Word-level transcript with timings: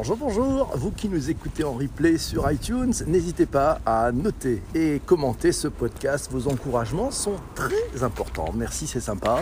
Bonjour, 0.00 0.16
bonjour, 0.16 0.70
vous 0.76 0.92
qui 0.92 1.08
nous 1.08 1.28
écoutez 1.28 1.64
en 1.64 1.72
replay 1.72 2.18
sur 2.18 2.48
iTunes, 2.52 2.92
n'hésitez 3.08 3.46
pas 3.46 3.80
à 3.84 4.12
noter 4.12 4.62
et 4.72 5.02
commenter 5.04 5.50
ce 5.50 5.66
podcast. 5.66 6.28
Vos 6.30 6.46
encouragements 6.46 7.10
sont 7.10 7.34
très 7.56 8.04
importants. 8.04 8.52
Merci, 8.54 8.86
c'est 8.86 9.00
sympa. 9.00 9.40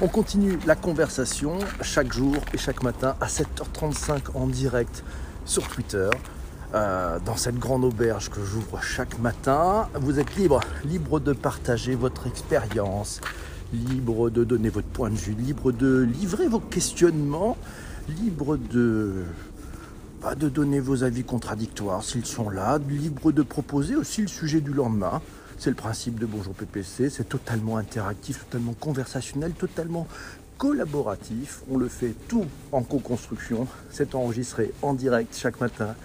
On 0.00 0.08
continue 0.08 0.58
la 0.66 0.74
conversation 0.74 1.56
chaque 1.82 2.12
jour 2.12 2.34
et 2.52 2.58
chaque 2.58 2.82
matin 2.82 3.14
à 3.20 3.28
7h35 3.28 4.32
en 4.34 4.48
direct 4.48 5.04
sur 5.44 5.68
Twitter. 5.68 6.10
Euh, 6.74 7.20
dans 7.24 7.36
cette 7.36 7.60
grande 7.60 7.84
auberge 7.84 8.28
que 8.28 8.42
j'ouvre 8.42 8.82
chaque 8.82 9.20
matin, 9.20 9.88
vous 9.94 10.18
êtes 10.18 10.34
libre, 10.34 10.58
libre 10.84 11.20
de 11.20 11.32
partager 11.32 11.94
votre 11.94 12.26
expérience, 12.26 13.20
libre 13.72 14.30
de 14.30 14.42
donner 14.42 14.68
votre 14.68 14.88
point 14.88 15.10
de 15.10 15.14
vue, 15.14 15.34
libre 15.34 15.70
de 15.70 16.00
livrer 16.02 16.48
vos 16.48 16.58
questionnements, 16.58 17.56
libre 18.08 18.56
de 18.56 19.24
pas 20.22 20.34
de 20.36 20.48
donner 20.48 20.78
vos 20.78 21.02
avis 21.02 21.24
contradictoires 21.24 22.04
s'ils 22.04 22.26
sont 22.26 22.48
là, 22.48 22.78
libre 22.88 23.32
de 23.32 23.42
proposer 23.42 23.96
aussi 23.96 24.22
le 24.22 24.28
sujet 24.28 24.60
du 24.60 24.72
lendemain. 24.72 25.20
C'est 25.58 25.70
le 25.70 25.76
principe 25.76 26.20
de 26.20 26.26
Bonjour 26.26 26.54
PPC, 26.54 27.10
c'est 27.10 27.28
totalement 27.28 27.76
interactif, 27.76 28.44
totalement 28.44 28.74
conversationnel, 28.74 29.50
totalement 29.52 30.06
collaboratif. 30.58 31.62
On 31.68 31.76
le 31.76 31.88
fait 31.88 32.14
tout 32.28 32.46
en 32.70 32.82
co-construction. 32.82 33.66
C'est 33.90 34.14
enregistré 34.14 34.72
en 34.82 34.94
direct 34.94 35.36
chaque 35.36 35.60
matin 35.60 35.96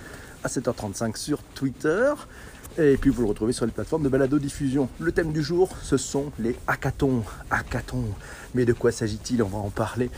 à 0.44 0.48
7h35 0.48 1.16
sur 1.16 1.44
Twitter. 1.54 2.12
Et 2.80 2.98
puis 2.98 3.12
vous 3.12 3.22
le 3.22 3.28
retrouvez 3.28 3.54
sur 3.54 3.68
les 3.68 3.72
plateformes 3.72 4.04
de 4.04 4.10
balado-diffusion. 4.10 4.90
Le 5.00 5.12
thème 5.12 5.32
du 5.32 5.44
jour, 5.44 5.70
ce 5.84 5.98
sont 5.98 6.32
les 6.40 6.56
hackathons. 6.66 7.24
Hackathons. 7.52 8.06
Mais 8.56 8.66
de 8.66 8.74
quoi 8.74 8.92
s'agit-il? 8.92 9.44
On 9.44 9.48
va 9.48 9.60
en 9.60 9.70
parler 9.70 10.10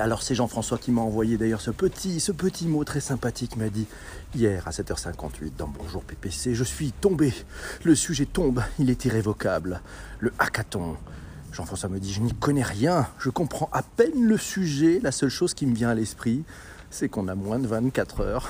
alors 0.00 0.22
c'est 0.22 0.34
Jean-François 0.34 0.78
qui 0.78 0.90
m'a 0.90 1.00
envoyé 1.00 1.36
d'ailleurs 1.36 1.60
ce 1.60 1.70
petit, 1.70 2.20
ce 2.20 2.32
petit 2.32 2.66
mot 2.66 2.84
très 2.84 3.00
sympathique, 3.00 3.56
m'a 3.56 3.68
dit 3.68 3.86
hier 4.34 4.66
à 4.68 4.70
7h58 4.70 5.56
dans 5.56 5.68
Bonjour 5.68 6.02
PPC, 6.02 6.54
je 6.54 6.64
suis 6.64 6.92
tombé, 6.92 7.32
le 7.82 7.94
sujet 7.94 8.26
tombe, 8.26 8.62
il 8.78 8.90
est 8.90 9.04
irrévocable, 9.04 9.80
le 10.20 10.32
hackathon. 10.38 10.96
Jean-François 11.52 11.88
me 11.88 12.00
dit, 12.00 12.12
je 12.12 12.20
n'y 12.20 12.34
connais 12.34 12.64
rien, 12.64 13.06
je 13.18 13.30
comprends 13.30 13.70
à 13.72 13.82
peine 13.82 14.26
le 14.26 14.36
sujet, 14.36 15.00
la 15.02 15.12
seule 15.12 15.30
chose 15.30 15.54
qui 15.54 15.66
me 15.66 15.74
vient 15.74 15.90
à 15.90 15.94
l'esprit, 15.94 16.44
c'est 16.90 17.08
qu'on 17.08 17.28
a 17.28 17.34
moins 17.34 17.58
de 17.58 17.66
24 17.66 18.20
heures 18.20 18.48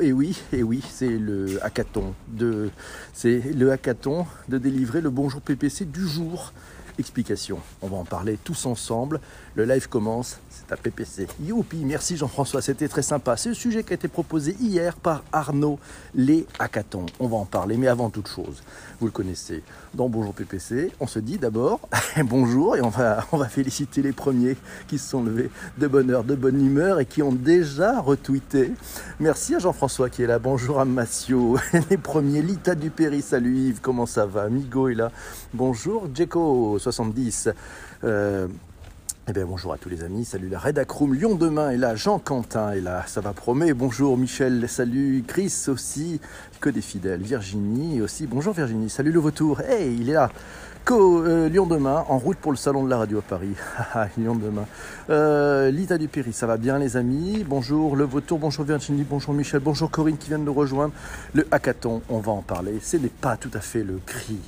et 0.00 0.12
oui 0.12 0.40
et 0.52 0.64
oui 0.64 0.82
c'est 0.90 1.16
le 1.16 1.64
hackathon 1.64 2.14
de 2.26 2.70
c'est 3.12 3.38
le 3.38 3.70
hackathon 3.70 4.26
de 4.48 4.58
délivrer 4.58 5.00
le 5.00 5.10
bonjour 5.10 5.40
PPC 5.40 5.84
du 5.84 6.08
jour. 6.08 6.52
Explication. 6.98 7.58
On 7.82 7.88
va 7.88 7.96
en 7.96 8.04
parler 8.04 8.38
tous 8.42 8.66
ensemble. 8.66 9.20
Le 9.56 9.64
live 9.64 9.88
commence 9.88 10.38
c'est 10.68 10.80
PPC. 10.80 11.26
Youpi, 11.42 11.84
merci 11.84 12.16
Jean-François, 12.16 12.62
c'était 12.62 12.88
très 12.88 13.02
sympa. 13.02 13.36
C'est 13.36 13.50
le 13.50 13.54
sujet 13.54 13.82
qui 13.82 13.92
a 13.92 13.94
été 13.94 14.08
proposé 14.08 14.56
hier 14.60 14.96
par 14.96 15.22
Arnaud 15.32 15.78
Les 16.14 16.46
Hackathons. 16.58 17.06
On 17.20 17.28
va 17.28 17.36
en 17.36 17.44
parler, 17.44 17.76
mais 17.76 17.88
avant 17.88 18.10
toute 18.10 18.28
chose, 18.28 18.62
vous 19.00 19.06
le 19.06 19.12
connaissez, 19.12 19.62
dans 19.94 20.08
Bonjour 20.08 20.34
PPC, 20.34 20.92
on 21.00 21.06
se 21.06 21.18
dit 21.18 21.38
d'abord 21.38 21.80
bonjour 22.24 22.76
et 22.76 22.82
on 22.82 22.88
va, 22.88 23.26
on 23.32 23.36
va 23.36 23.48
féliciter 23.48 24.02
les 24.02 24.12
premiers 24.12 24.56
qui 24.86 24.98
se 24.98 25.10
sont 25.10 25.22
levés 25.22 25.50
de 25.78 25.86
bonne 25.86 26.10
heure, 26.10 26.24
de 26.24 26.34
bonne 26.34 26.64
humeur 26.64 27.00
et 27.00 27.06
qui 27.06 27.22
ont 27.22 27.32
déjà 27.32 28.00
retweeté. 28.00 28.72
Merci 29.20 29.54
à 29.54 29.58
Jean-François 29.58 30.10
qui 30.10 30.22
est 30.22 30.26
là, 30.26 30.38
bonjour 30.38 30.80
à 30.80 30.84
Massio, 30.84 31.58
les 31.90 31.96
premiers, 31.96 32.42
Lita 32.42 32.74
Dupéry, 32.74 33.22
salut 33.22 33.56
Yves, 33.56 33.80
comment 33.80 34.06
ça 34.06 34.26
va? 34.26 34.48
Migo 34.48 34.88
est 34.88 34.94
là, 34.94 35.10
bonjour 35.52 36.08
Djeko70. 36.08 37.52
Euh, 38.04 38.48
eh 39.26 39.32
bien 39.32 39.46
bonjour 39.46 39.72
à 39.72 39.78
tous 39.78 39.88
les 39.88 40.02
amis, 40.02 40.26
salut 40.26 40.50
la 40.50 40.58
Redacroom, 40.58 41.14
Lyon 41.14 41.34
demain 41.34 41.70
est 41.70 41.78
là, 41.78 41.94
Jean 41.94 42.18
Quentin 42.18 42.72
est 42.72 42.82
là, 42.82 43.04
ça 43.06 43.22
va 43.22 43.32
promet, 43.32 43.72
bonjour 43.72 44.18
Michel, 44.18 44.68
salut 44.68 45.24
Chris 45.26 45.64
aussi, 45.68 46.20
que 46.60 46.68
des 46.68 46.82
fidèles, 46.82 47.22
Virginie 47.22 48.02
aussi, 48.02 48.26
bonjour 48.26 48.52
Virginie, 48.52 48.90
salut 48.90 49.12
le 49.12 49.20
vautour, 49.20 49.62
hey 49.62 49.96
il 49.98 50.10
est 50.10 50.12
là, 50.12 50.30
Co, 50.84 51.24
euh, 51.24 51.48
Lyon 51.48 51.64
demain, 51.64 52.04
en 52.08 52.18
route 52.18 52.36
pour 52.36 52.52
le 52.52 52.58
salon 52.58 52.84
de 52.84 52.90
la 52.90 52.98
radio 52.98 53.20
à 53.20 53.22
Paris, 53.22 53.54
Lyon 54.18 54.34
demain, 54.34 54.66
euh, 55.08 55.70
Lita 55.70 55.96
du 55.96 56.08
Péry, 56.08 56.34
ça 56.34 56.46
va 56.46 56.58
bien 56.58 56.78
les 56.78 56.98
amis, 56.98 57.46
bonjour 57.48 57.96
le 57.96 58.04
vautour, 58.04 58.38
bonjour 58.38 58.66
Virginie, 58.66 59.06
bonjour 59.08 59.32
Michel, 59.32 59.60
bonjour 59.60 59.90
Corinne 59.90 60.18
qui 60.18 60.28
vient 60.28 60.38
de 60.38 60.44
nous 60.44 60.52
rejoindre, 60.52 60.92
le 61.32 61.46
hackathon, 61.50 62.02
on 62.10 62.18
va 62.18 62.32
en 62.32 62.42
parler, 62.42 62.78
ce 62.82 62.98
n'est 62.98 63.08
pas 63.08 63.38
tout 63.38 63.50
à 63.54 63.60
fait 63.60 63.84
le 63.84 64.00
cri 64.04 64.38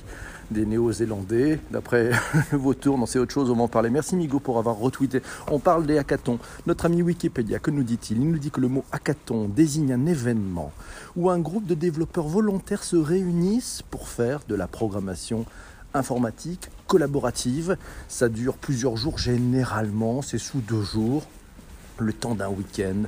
des 0.51 0.65
Néo-Zélandais. 0.65 1.59
D'après 1.71 2.11
le 2.51 2.57
vautour, 2.57 2.97
non, 2.97 3.05
c'est 3.05 3.19
autre 3.19 3.33
chose, 3.33 3.49
on 3.49 3.55
va 3.55 3.63
en 3.63 3.67
parler. 3.67 3.89
Merci 3.89 4.15
Migo 4.15 4.39
pour 4.39 4.57
avoir 4.57 4.77
retweeté. 4.77 5.21
On 5.51 5.59
parle 5.59 5.85
des 5.85 5.97
hackathons. 5.97 6.39
Notre 6.65 6.85
ami 6.85 7.01
Wikipédia, 7.01 7.59
que 7.59 7.71
nous 7.71 7.83
dit-il? 7.83 8.17
Il 8.17 8.29
nous 8.29 8.37
dit 8.37 8.51
que 8.51 8.61
le 8.61 8.67
mot 8.67 8.83
hackathon 8.91 9.47
désigne 9.47 9.93
un 9.93 10.05
événement 10.05 10.71
où 11.15 11.29
un 11.29 11.39
groupe 11.39 11.65
de 11.65 11.75
développeurs 11.75 12.27
volontaires 12.27 12.83
se 12.83 12.95
réunissent 12.95 13.83
pour 13.89 14.07
faire 14.07 14.41
de 14.47 14.55
la 14.55 14.67
programmation 14.67 15.45
informatique 15.93 16.69
collaborative. 16.85 17.77
Ça 18.07 18.29
dure 18.29 18.55
plusieurs 18.55 18.97
jours 18.97 19.17
généralement, 19.17 20.21
c'est 20.21 20.37
sous 20.37 20.59
deux 20.59 20.83
jours, 20.83 21.23
le 21.97 22.13
temps 22.13 22.35
d'un 22.35 22.49
week-end. 22.49 23.07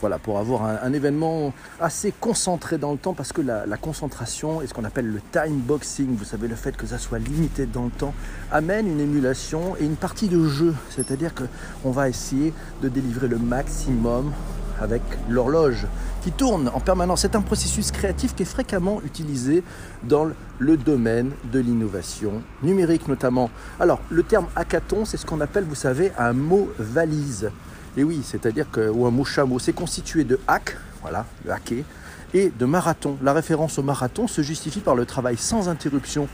Voilà, 0.00 0.18
pour 0.18 0.38
avoir 0.38 0.64
un, 0.64 0.92
événement 0.94 1.52
assez 1.78 2.12
concentré 2.18 2.78
dans 2.78 2.92
le 2.92 2.98
temps, 2.98 3.12
parce 3.12 3.32
que 3.32 3.42
la, 3.42 3.76
concentration 3.76 4.62
et 4.62 4.66
ce 4.66 4.72
qu'on 4.72 4.84
appelle 4.84 5.06
le 5.06 5.20
time 5.32 5.58
boxing, 5.58 6.16
vous 6.16 6.24
savez, 6.24 6.48
le 6.48 6.54
fait 6.54 6.76
que 6.76 6.86
ça 6.86 6.98
soit 6.98 7.18
limité 7.18 7.66
dans 7.66 7.84
le 7.84 7.90
temps, 7.90 8.14
amène 8.50 8.86
une 8.86 9.00
émulation 9.00 9.76
et 9.78 9.84
une 9.84 9.96
partie 9.96 10.28
de 10.28 10.42
jeu. 10.48 10.74
C'est-à-dire 10.88 11.32
qu'on 11.34 11.90
va 11.90 12.08
essayer 12.08 12.54
de 12.82 12.88
délivrer 12.88 13.28
le 13.28 13.38
maximum 13.38 14.32
avec 14.80 15.02
l'horloge 15.28 15.86
qui 16.22 16.32
tourne 16.32 16.70
en 16.72 16.80
permanence. 16.80 17.20
C'est 17.22 17.36
un 17.36 17.42
processus 17.42 17.90
créatif 17.90 18.34
qui 18.34 18.42
est 18.42 18.46
fréquemment 18.46 19.00
utilisé 19.04 19.62
dans 20.02 20.28
le 20.58 20.76
domaine 20.76 21.32
de 21.52 21.58
l'innovation 21.58 22.42
numérique 22.62 23.08
notamment. 23.08 23.50
Alors, 23.78 24.00
le 24.10 24.22
terme 24.22 24.46
hackathon, 24.56 25.04
c'est 25.04 25.16
ce 25.16 25.26
qu'on 25.26 25.40
appelle, 25.40 25.64
vous 25.64 25.74
savez, 25.74 26.12
un 26.18 26.32
mot 26.32 26.70
valise. 26.78 27.50
Et 27.96 28.04
oui, 28.04 28.20
c'est-à-dire 28.24 28.70
que, 28.70 28.92
chameau, 29.24 29.58
c'est 29.58 29.72
constitué 29.72 30.24
de 30.24 30.38
hack, 30.46 30.76
voilà, 31.02 31.26
le 31.44 31.52
hacker, 31.52 31.84
et 32.32 32.52
de 32.56 32.64
marathon. 32.64 33.16
La 33.22 33.32
référence 33.32 33.78
au 33.78 33.82
marathon 33.82 34.28
se 34.28 34.42
justifie 34.42 34.80
par 34.80 34.94
le 34.94 35.04
travail 35.04 35.36
sans 35.36 35.68
interruption 35.68 36.28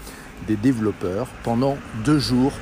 des 0.46 0.56
développeurs 0.56 1.28
pendant 1.42 1.76
deux 2.04 2.18
jours, 2.18 2.52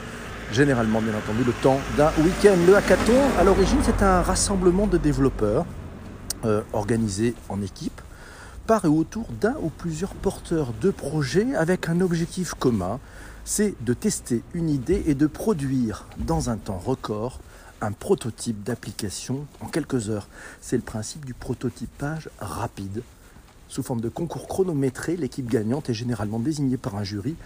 généralement 0.52 1.00
bien 1.00 1.14
entendu 1.14 1.42
le 1.44 1.52
temps 1.52 1.80
d'un 1.96 2.12
week-end. 2.22 2.56
Le 2.66 2.76
hackathon, 2.76 3.18
à 3.38 3.44
l'origine, 3.44 3.78
c'est 3.82 4.02
un 4.02 4.22
rassemblement 4.22 4.86
de 4.86 4.98
développeurs 4.98 5.66
euh, 6.44 6.62
organisés 6.72 7.34
en 7.48 7.60
équipe 7.62 8.00
par 8.66 8.84
et 8.84 8.88
autour 8.88 9.26
d'un 9.40 9.54
ou 9.62 9.68
plusieurs 9.68 10.14
porteurs 10.14 10.72
de 10.80 10.90
projets 10.90 11.54
avec 11.54 11.88
un 11.88 12.00
objectif 12.00 12.54
commun, 12.54 12.98
c'est 13.44 13.74
de 13.82 13.92
tester 13.92 14.42
une 14.54 14.70
idée 14.70 15.02
et 15.06 15.14
de 15.14 15.26
produire 15.26 16.06
dans 16.16 16.48
un 16.48 16.56
temps 16.56 16.78
record 16.78 17.40
un 17.80 17.92
prototype 17.92 18.62
d'application 18.62 19.46
en 19.60 19.66
quelques 19.66 20.10
heures. 20.10 20.28
C'est 20.60 20.76
le 20.76 20.82
principe 20.82 21.24
du 21.24 21.34
prototypage 21.34 22.30
rapide. 22.38 23.02
Sous 23.68 23.82
forme 23.82 24.00
de 24.00 24.08
concours 24.08 24.46
chronométré, 24.46 25.16
l'équipe 25.16 25.48
gagnante 25.48 25.90
est 25.90 25.94
généralement 25.94 26.38
désignée 26.38 26.76
par 26.76 26.96
un 26.96 27.04
jury 27.04 27.36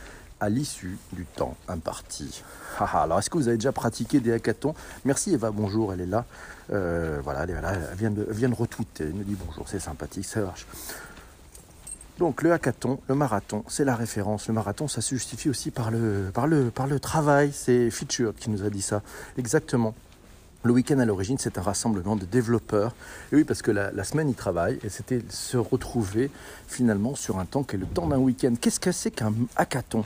à 0.41 0.49
l'issue 0.49 0.99
du 1.12 1.25
temps 1.25 1.56
imparti. 1.69 2.43
alors, 2.78 3.19
est-ce 3.19 3.31
que 3.31 3.38
vous 3.38 3.49
avez 3.49 3.56
déjà 3.56 3.72
pratiqué 3.72 4.21
des 4.21 4.33
hackathons? 4.33 4.75
Merci 5.05 5.34
Eva, 5.34 5.50
bonjour, 5.50 5.93
elle 5.93 6.00
est 6.00 6.06
là. 6.06 6.27
Euh, 6.72 7.19
voilà, 7.25 7.44
elle, 7.44 7.97
vient 7.97 8.11
de, 8.11 8.55
retweeter, 8.55 9.05
elle 9.05 9.15
nous 9.15 9.25
dit 9.25 9.37
bonjour, 9.43 9.69
c'est 9.69 9.81
sympathique, 9.81 10.27
ça 10.27 10.41
marche. 10.41 10.67
Donc 12.19 12.43
le 12.43 12.53
hackathon, 12.53 13.00
le 13.09 13.15
marathon, 13.15 13.65
c'est 13.69 13.84
la 13.84 13.94
référence. 13.94 14.49
Le 14.49 14.55
marathon, 14.55 14.88
ça 14.88 15.00
se 15.00 15.15
justifie 15.15 15.49
aussi 15.49 15.71
par 15.71 15.91
le, 15.91 16.31
par 16.34 16.49
le, 16.49 16.71
par 16.71 16.88
le 16.88 16.99
travail. 16.99 17.53
C'est 17.53 17.91
Featured 17.91 18.34
qui 18.34 18.50
nous 18.50 18.65
a 18.65 18.71
dit 18.71 18.83
ça. 18.83 19.03
Exactement. 19.38 19.94
Le 20.64 20.72
week-end 20.72 20.98
à 20.98 21.04
l'origine, 21.04 21.38
c'est 21.38 21.56
un 21.56 21.62
rassemblement 21.62 22.16
de 22.16 22.24
développeurs. 22.24 22.92
Et 23.30 23.36
oui, 23.36 23.44
parce 23.44 23.62
que 23.62 23.70
la, 23.70 24.04
semaine, 24.04 24.28
ils 24.28 24.34
travaillent 24.34 24.80
et 24.82 24.88
c'était 24.88 25.22
se 25.28 25.56
retrouver 25.56 26.31
finalement 26.66 27.14
sur 27.14 27.38
un 27.38 27.44
temps 27.44 27.62
qui 27.62 27.76
est 27.76 27.78
le 27.78 27.87
temps 27.87 28.08
d'un 28.08 28.19
week-end. 28.19 28.52
Qu'est-ce 28.60 28.81
que 28.81 28.90
c'est 28.90 29.12
qu'un 29.12 29.32
hackathon? 29.55 30.05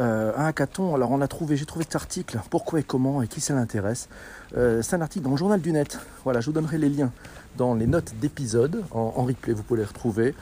Euh, 0.00 0.32
un 0.36 0.46
hackathon, 0.46 0.96
alors 0.96 1.12
on 1.12 1.20
a 1.20 1.28
trouvé, 1.28 1.56
j'ai 1.56 1.66
trouvé 1.66 1.84
cet 1.84 1.94
article, 1.94 2.40
pourquoi 2.50 2.80
et 2.80 2.82
comment 2.82 3.22
et 3.22 3.28
qui 3.28 3.40
ça 3.40 3.54
l'intéresse? 3.54 4.08
Euh, 4.56 4.82
c'est 4.82 4.96
un 4.96 5.00
article 5.00 5.24
dans 5.24 5.30
le 5.30 5.36
journal 5.36 5.60
du 5.60 5.70
net. 5.70 6.00
Voilà, 6.24 6.40
je 6.40 6.46
vous 6.46 6.52
donnerai 6.52 6.78
les 6.78 6.88
liens 6.88 7.12
dans 7.56 7.74
les 7.74 7.86
notes 7.86 8.14
d'épisode 8.20 8.82
en, 8.90 9.14
en, 9.14 9.22
replay, 9.22 9.52
vous 9.52 9.62
pouvez 9.62 9.80
les 9.80 9.86
retrouver. 9.86 10.34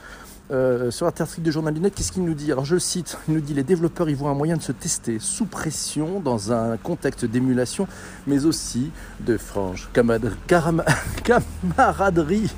Euh, 0.51 0.91
sur 0.91 1.05
l'article 1.05 1.41
de 1.41 1.51
Journal 1.51 1.73
du 1.73 1.79
Net, 1.79 1.95
qu'est-ce 1.95 2.11
qu'il 2.11 2.25
nous 2.25 2.33
dit? 2.33 2.51
Alors 2.51 2.65
je 2.65 2.77
cite, 2.77 3.17
il 3.29 3.35
nous 3.35 3.39
dit 3.39 3.53
les 3.53 3.63
développeurs 3.63 4.09
y 4.09 4.13
voient 4.13 4.29
un 4.29 4.35
moyen 4.35 4.57
de 4.57 4.61
se 4.61 4.73
tester 4.73 5.17
sous 5.19 5.45
pression 5.45 6.19
dans 6.19 6.51
un 6.51 6.75
contexte 6.75 7.23
d'émulation, 7.23 7.87
mais 8.27 8.45
aussi 8.45 8.91
de 9.21 9.37
franche 9.37 9.89
camaraderie. 11.23 12.51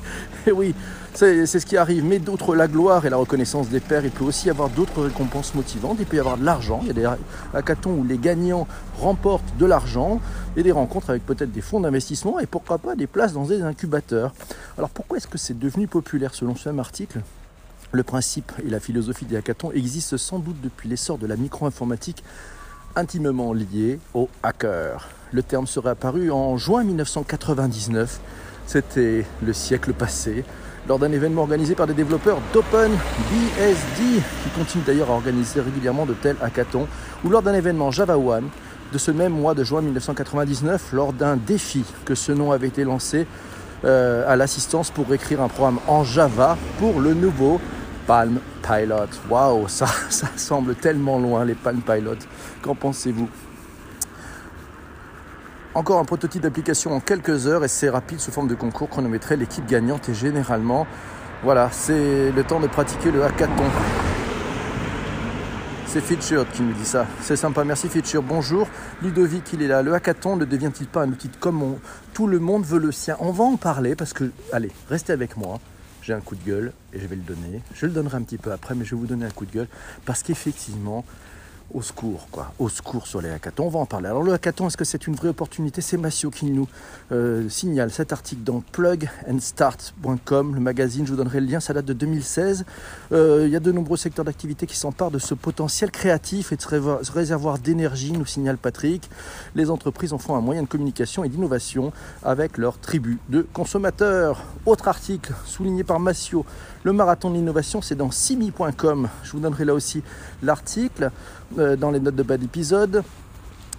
Et 0.48 0.50
eh 0.50 0.52
oui, 0.52 0.74
C'est 1.14 1.46
ce 1.46 1.66
qui 1.66 1.78
arrive. 1.78 2.04
Mais 2.04 2.20
d'autres, 2.20 2.56
la 2.56 2.68
gloire 2.68 3.06
et 3.06 3.10
la 3.10 3.18
reconnaissance 3.18 3.70
des 3.70 3.80
pairs, 3.80 4.04
il 4.04 4.12
peut 4.12 4.26
aussi 4.26 4.48
y 4.48 4.50
avoir 4.50 4.70
d'autres 4.70 5.04
récompenses 5.04 5.56
motivantes. 5.56 5.98
Il 6.00 6.06
peut 6.06 6.18
y 6.18 6.20
avoir 6.20 6.38
de 6.38 6.44
l'argent. 6.44 6.80
Il 6.82 6.88
y 6.88 6.90
a 6.90 6.94
des 6.94 7.10
hackathons 7.54 7.92
où 7.92 8.04
les 8.04 8.18
gagnants 8.18 8.68
remportent 9.00 9.56
de 9.58 9.66
l'argent 9.66 10.20
et 10.58 10.64
des 10.64 10.74
rencontres 10.74 11.12
avec 11.12 11.26
peut-être 11.26 11.52
des 11.52 11.62
fonds 11.62 11.80
d'investissement 11.80 12.40
et 12.40 12.48
pourquoi 12.48 12.80
pas 12.80 12.96
des 12.96 13.08
places 13.08 13.32
dans 13.32 13.46
des 13.46 13.62
incubateurs. 13.62 14.34
Alors 14.78 14.90
pourquoi 14.90 15.18
est-ce 15.18 15.28
que 15.28 15.38
c'est 15.38 15.58
devenu 15.58 15.88
populaire 15.88 16.34
selon 16.34 16.56
ce 16.56 16.68
même 16.68 16.80
article? 16.80 17.22
Le 17.96 18.04
principe 18.04 18.52
et 18.66 18.70
la 18.70 18.80
philosophie 18.80 19.26
des 19.26 19.38
hackathons 19.38 19.72
existent 19.72 20.18
sans 20.18 20.40
doute 20.40 20.58
depuis 20.62 20.90
l'essor 20.90 21.18
de 21.18 21.26
la 21.26 21.36
micro-informatique 21.36 22.24
intimement 22.96 23.54
liée 23.54 24.00
aux 24.14 24.30
hackers. 24.44 25.10
Le 25.32 25.42
terme 25.42 25.66
serait 25.66 25.90
apparu 25.90 26.32
en 26.32 26.58
juin 26.58 26.84
1999, 26.84 28.20
c'était 28.68 29.26
le 29.44 29.54
siècle 29.54 29.94
passé, 29.94 30.44
lors 30.88 31.00
d'un 31.00 31.12
événement 31.12 31.42
organisé 31.42 31.74
par 31.74 31.88
des 31.88 31.94
développeurs 31.94 32.38
d'OpenBSD, 32.54 34.22
qui 34.44 34.50
continuent 34.56 34.84
d'ailleurs 34.86 35.10
à 35.10 35.14
organiser 35.14 35.60
régulièrement 35.62 36.06
de 36.06 36.14
tels 36.14 36.38
hackathons, 36.42 36.88
ou 37.24 37.30
lors 37.30 37.42
d'un 37.42 37.54
événement 37.54 37.92
Java 37.92 38.18
One 38.18 38.50
de 38.94 38.98
ce 38.98 39.12
même 39.12 39.34
mois 39.34 39.56
de 39.56 39.64
juin 39.64 39.82
1999, 39.82 40.94
lors 40.94 41.12
d'un 41.12 41.38
défi 41.38 41.84
que 42.06 42.14
ce 42.14 42.32
nom 42.32 42.52
avait 42.52 42.68
été 42.68 42.84
lancé 42.84 43.26
euh, 43.84 44.32
à 44.32 44.36
l'assistance 44.36 44.92
pour 44.92 45.12
écrire 45.14 45.42
un 45.42 45.48
programme 45.48 45.80
en 45.88 46.04
Java 46.04 46.58
pour 46.80 47.00
le 47.00 47.14
nouveau 47.14 47.60
Palm 48.08 48.40
Pilot. 48.62 49.10
Waouh, 49.30 49.68
ça, 49.70 49.88
semble 50.36 50.76
tellement 50.76 51.20
loin 51.20 51.46
les 51.46 51.56
Palm 51.56 51.82
Pilot. 51.82 52.18
Qu'en 52.62 52.76
pensez-vous? 52.76 53.30
Encore 55.74 56.00
un 56.00 56.06
prototype 56.06 56.42
d'application 56.42 56.94
en 56.94 57.00
quelques 57.02 57.48
heures 57.48 57.66
et 57.66 57.68
c'est 57.68 57.90
rapide 57.90 58.20
sous 58.20 58.32
forme 58.32 58.48
de 58.48 58.56
concours 58.56 58.90
chronométré. 58.90 59.36
L'équipe 59.36 59.66
gagnante 59.66 60.08
est 60.08 60.14
généralement, 60.14 60.88
voilà, 61.44 61.70
c'est 61.72 62.32
le 62.32 62.44
temps 62.44 62.62
de 62.62 62.68
pratiquer 62.68 63.12
le 63.12 63.24
hackathon. 63.26 63.66
C'est 65.86 66.02
Feature 66.02 66.46
qui 66.52 66.62
nous 66.62 66.74
dit 66.74 66.86
ça. 66.86 67.06
C'est 67.22 67.36
sympa, 67.36 67.64
merci 67.66 67.90
Feature. 67.90 68.24
Bonjour, 68.24 68.68
Ludovic, 69.02 69.52
il 69.54 69.64
est 69.64 69.68
là. 69.68 69.82
Le 69.82 69.94
hackathon 69.94 70.38
ne 70.38 70.46
devient-il 70.46 70.88
pas 70.88 71.04
un 71.04 71.10
outil 71.10 71.28
de 71.28 71.36
com 71.36 71.78
Tout 72.14 72.28
le 72.28 72.40
monde 72.40 72.66
veut 72.66 72.80
le 72.80 72.92
sien. 72.92 73.18
On 73.20 73.32
va 73.32 73.44
en 73.44 73.58
parler 73.58 73.96
parce 73.96 74.14
que, 74.14 74.32
allez, 74.54 74.72
restez 74.90 75.12
avec 75.12 75.36
moi 75.36 75.60
j'ai 76.06 76.14
un 76.14 76.22
coup 76.22 76.36
de 76.36 76.46
gueule 76.46 76.72
et 76.94 77.00
je 77.00 77.08
vais 77.08 77.16
le 77.16 77.24
donner. 77.24 77.62
Je 77.74 77.88
le 77.88 77.92
donnerai 77.92 78.18
un 78.18 78.22
petit 78.22 78.38
peu 78.38 78.52
après, 78.52 78.76
mais 78.76 78.86
je 78.86 78.92
vais 78.92 79.02
vous 79.02 79.08
donner 79.08 79.26
un 79.26 79.32
coup 79.32 79.46
de 79.46 79.52
gueule 79.52 79.68
parce 80.06 80.22
qu'effectivement, 80.22 81.04
au 81.74 81.82
secours, 81.82 82.28
quoi. 82.32 82.54
Au 82.60 82.70
secours 82.70 83.08
sur 83.08 83.22
les 83.22 83.30
hackathons. 83.30 83.66
On 83.66 83.70
va 83.70 83.80
en 83.80 83.86
parler. 83.86 84.08
Alors 84.08 84.24
le 84.24 84.34
hackathon, 84.34 84.68
est-ce 84.68 84.78
que 84.78 84.86
c'est 84.86 85.08
une 85.08 85.16
vraie 85.16 85.30
opportunité? 85.30 85.82
C'est 85.82 85.98
Massio 85.98 86.30
qui 86.30 86.46
nous 86.46 86.68
euh, 87.12 87.50
signale 87.50 87.92
cet 87.92 88.14
article 88.14 88.44
dans 88.44 88.62
plugandstarts.com, 88.72 90.56
le 90.56 90.62
magazine. 90.62 91.06
Je 91.06 91.12
vous 91.12 91.18
donnerai 91.18 91.42
le 91.42 91.48
lien. 91.48 91.60
Ça 91.60 91.74
date 91.74 91.86
de 91.86 91.94
2016. 91.94 92.66
Euh, 93.12 93.44
il 93.46 93.52
y 93.52 93.56
a 93.56 93.60
de 93.60 93.72
nombreux 93.72 93.98
secteurs 93.98 94.26
d'activité 94.26 94.68
qui 94.68 94.78
s'emparent 94.78 95.12
de 95.12 95.20
ce 95.20 95.34
potentiel 95.34 95.92
créatif 95.92 96.52
et 96.52 96.56
de 96.56 96.62
ce 96.62 97.12
réservoir 97.12 97.60
d'énergie, 97.60 98.12
nous 98.12 98.26
signale 98.26 98.58
Patrick. 98.58 99.10
Les 99.56 99.70
entreprises 99.70 100.14
en 100.14 100.18
font 100.18 100.36
un 100.36 100.42
moyen 100.42 100.64
de 100.64 100.68
communication 100.68 101.24
et 101.24 101.30
d'innovation 101.30 101.92
avec 102.24 102.58
leur 102.58 102.80
tribu 102.80 103.18
de 103.30 103.46
consommateurs. 103.54 104.44
Autre 104.66 104.88
article 104.88 105.34
souligné 105.46 105.84
par 105.84 106.00
Massio. 106.00 106.46
Le 106.84 106.94
marathon 106.94 107.32
de 107.32 107.36
l'innovation, 107.36 107.82
c'est 107.82 107.96
dans 107.96 108.12
simi.com. 108.12 109.10
Je 109.24 109.32
vous 109.32 109.40
donnerai 109.40 109.66
là 109.66 109.74
aussi 109.74 110.04
l'article. 110.44 111.12
Euh, 111.58 111.76
dans 111.76 111.92
les 111.92 112.00
notes 112.00 112.16
de 112.16 112.24
bas 112.24 112.38
d'épisode. 112.38 113.04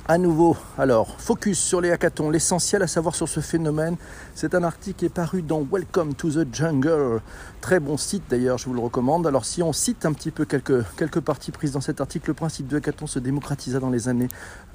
À 0.08 0.18
nouveau, 0.18 0.56
alors, 0.78 1.16
focus 1.18 1.58
sur 1.58 1.80
les 1.80 1.90
hackathons, 1.90 2.30
l'essentiel 2.30 2.80
à 2.82 2.86
savoir 2.86 3.16
sur 3.16 3.28
ce 3.28 3.40
phénomène. 3.40 3.96
C'est 4.36 4.54
un 4.54 4.62
article 4.62 5.00
qui 5.00 5.04
est 5.04 5.08
paru 5.08 5.42
dans 5.42 5.66
Welcome 5.70 6.14
to 6.14 6.30
the 6.30 6.46
Jungle. 6.52 7.20
Très 7.60 7.80
bon 7.80 7.96
site 7.96 8.22
d'ailleurs, 8.30 8.56
je 8.56 8.66
vous 8.66 8.72
le 8.72 8.80
recommande. 8.80 9.26
Alors, 9.26 9.44
si 9.44 9.64
on 9.64 9.72
cite 9.72 10.06
un 10.06 10.12
petit 10.12 10.30
peu 10.30 10.44
quelques, 10.44 10.84
quelques 10.96 11.18
parties 11.18 11.50
prises 11.50 11.72
dans 11.72 11.80
cet 11.80 12.00
article, 12.00 12.28
le 12.30 12.34
principe 12.34 12.68
de 12.68 12.76
hackathon 12.76 13.08
se 13.08 13.18
démocratisa 13.18 13.80
dans 13.80 13.90
les 13.90 14.08
années, 14.08 14.28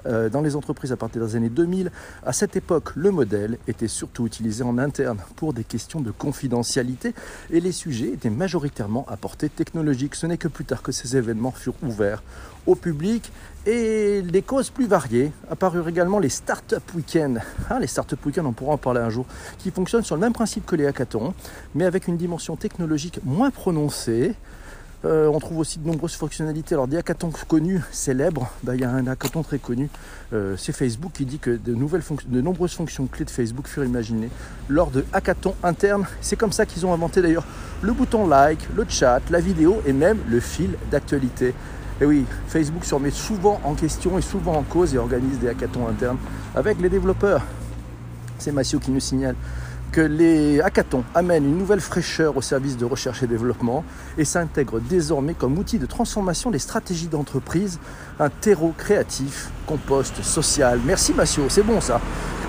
euh, 0.05 0.29
dans 0.29 0.41
les 0.41 0.55
entreprises 0.55 0.91
à 0.91 0.97
partir 0.97 1.25
des 1.25 1.35
années 1.35 1.49
2000. 1.49 1.91
À 2.25 2.33
cette 2.33 2.55
époque, 2.55 2.95
le 2.95 3.11
modèle 3.11 3.57
était 3.67 3.87
surtout 3.87 4.25
utilisé 4.25 4.63
en 4.63 4.77
interne 4.77 5.19
pour 5.35 5.53
des 5.53 5.63
questions 5.63 6.01
de 6.01 6.11
confidentialité 6.11 7.13
et 7.51 7.59
les 7.59 7.71
sujets 7.71 8.09
étaient 8.09 8.29
majoritairement 8.29 9.05
à 9.09 9.17
portée 9.17 9.49
technologique. 9.49 10.15
Ce 10.15 10.25
n'est 10.25 10.37
que 10.37 10.47
plus 10.47 10.65
tard 10.65 10.81
que 10.81 10.91
ces 10.91 11.17
événements 11.17 11.51
furent 11.51 11.75
ouverts 11.83 12.23
au 12.67 12.75
public 12.75 13.31
et 13.65 14.21
des 14.21 14.41
causes 14.41 14.69
plus 14.69 14.87
variées. 14.87 15.31
Apparurent 15.49 15.89
également 15.89 16.19
les 16.19 16.29
Startup 16.29 16.83
Weekends. 16.95 17.35
Ah, 17.69 17.79
les 17.79 17.87
Startup 17.87 18.23
Weekends, 18.25 18.45
on 18.45 18.53
pourra 18.53 18.73
en 18.73 18.77
parler 18.77 19.01
un 19.01 19.09
jour, 19.09 19.25
qui 19.59 19.71
fonctionnent 19.71 20.03
sur 20.03 20.15
le 20.15 20.21
même 20.21 20.33
principe 20.33 20.65
que 20.65 20.75
les 20.75 20.85
hackathons, 20.85 21.33
mais 21.75 21.85
avec 21.85 22.07
une 22.07 22.17
dimension 22.17 22.55
technologique 22.55 23.19
moins 23.23 23.51
prononcée. 23.51 24.35
Euh, 25.03 25.27
on 25.27 25.39
trouve 25.39 25.57
aussi 25.57 25.79
de 25.79 25.87
nombreuses 25.87 26.13
fonctionnalités. 26.13 26.75
Alors 26.75 26.87
des 26.87 26.97
hackathons 26.97 27.31
connus, 27.47 27.81
célèbres, 27.91 28.51
bah, 28.63 28.75
il 28.75 28.81
y 28.81 28.83
a 28.83 28.91
un 28.91 29.07
hackathon 29.07 29.41
très 29.41 29.57
connu, 29.57 29.89
euh, 30.33 30.55
c'est 30.57 30.73
Facebook 30.73 31.11
qui 31.13 31.25
dit 31.25 31.39
que 31.39 31.51
de, 31.51 31.73
de 31.73 32.41
nombreuses 32.41 32.73
fonctions 32.73 33.07
clés 33.07 33.25
de 33.25 33.31
Facebook 33.31 33.67
furent 33.67 33.85
imaginées 33.85 34.29
lors 34.69 34.91
de 34.91 35.03
hackathons 35.11 35.55
internes. 35.63 36.05
C'est 36.21 36.35
comme 36.35 36.51
ça 36.51 36.65
qu'ils 36.65 36.85
ont 36.85 36.93
inventé 36.93 37.21
d'ailleurs 37.21 37.45
le 37.81 37.93
bouton 37.93 38.27
like, 38.27 38.59
le 38.75 38.85
chat, 38.87 39.21
la 39.31 39.39
vidéo 39.39 39.81
et 39.87 39.93
même 39.93 40.19
le 40.29 40.39
fil 40.39 40.75
d'actualité. 40.91 41.55
Et 41.99 42.05
oui, 42.05 42.25
Facebook 42.47 42.85
se 42.85 42.93
remet 42.93 43.11
souvent 43.11 43.59
en 43.63 43.73
question 43.73 44.17
et 44.17 44.21
souvent 44.21 44.53
en 44.53 44.63
cause 44.63 44.93
et 44.93 44.97
organise 44.99 45.39
des 45.39 45.49
hackathons 45.49 45.87
internes 45.87 46.17
avec 46.55 46.79
les 46.79 46.89
développeurs. 46.89 47.43
C'est 48.37 48.51
Massio 48.51 48.79
qui 48.79 48.91
nous 48.91 48.99
signale 48.99 49.35
que 49.91 50.01
les 50.01 50.61
hackathons 50.61 51.03
amènent 51.13 51.45
une 51.45 51.57
nouvelle 51.57 51.81
fraîcheur 51.81 52.37
au 52.37 52.41
service 52.41 52.77
de 52.77 52.85
recherche 52.85 53.23
et 53.23 53.27
développement 53.27 53.83
et 54.17 54.25
s'intègrent 54.25 54.79
désormais 54.79 55.33
comme 55.33 55.57
outil 55.57 55.79
de 55.79 55.85
transformation 55.85 56.49
des 56.49 56.59
stratégies 56.59 57.07
d'entreprise, 57.07 57.79
un 58.19 58.29
terreau 58.29 58.73
créatif, 58.77 59.49
compost, 59.67 60.23
social. 60.23 60.79
Merci 60.85 61.13
Massio, 61.13 61.43
c'est 61.49 61.63
bon 61.63 61.81
ça. 61.81 61.99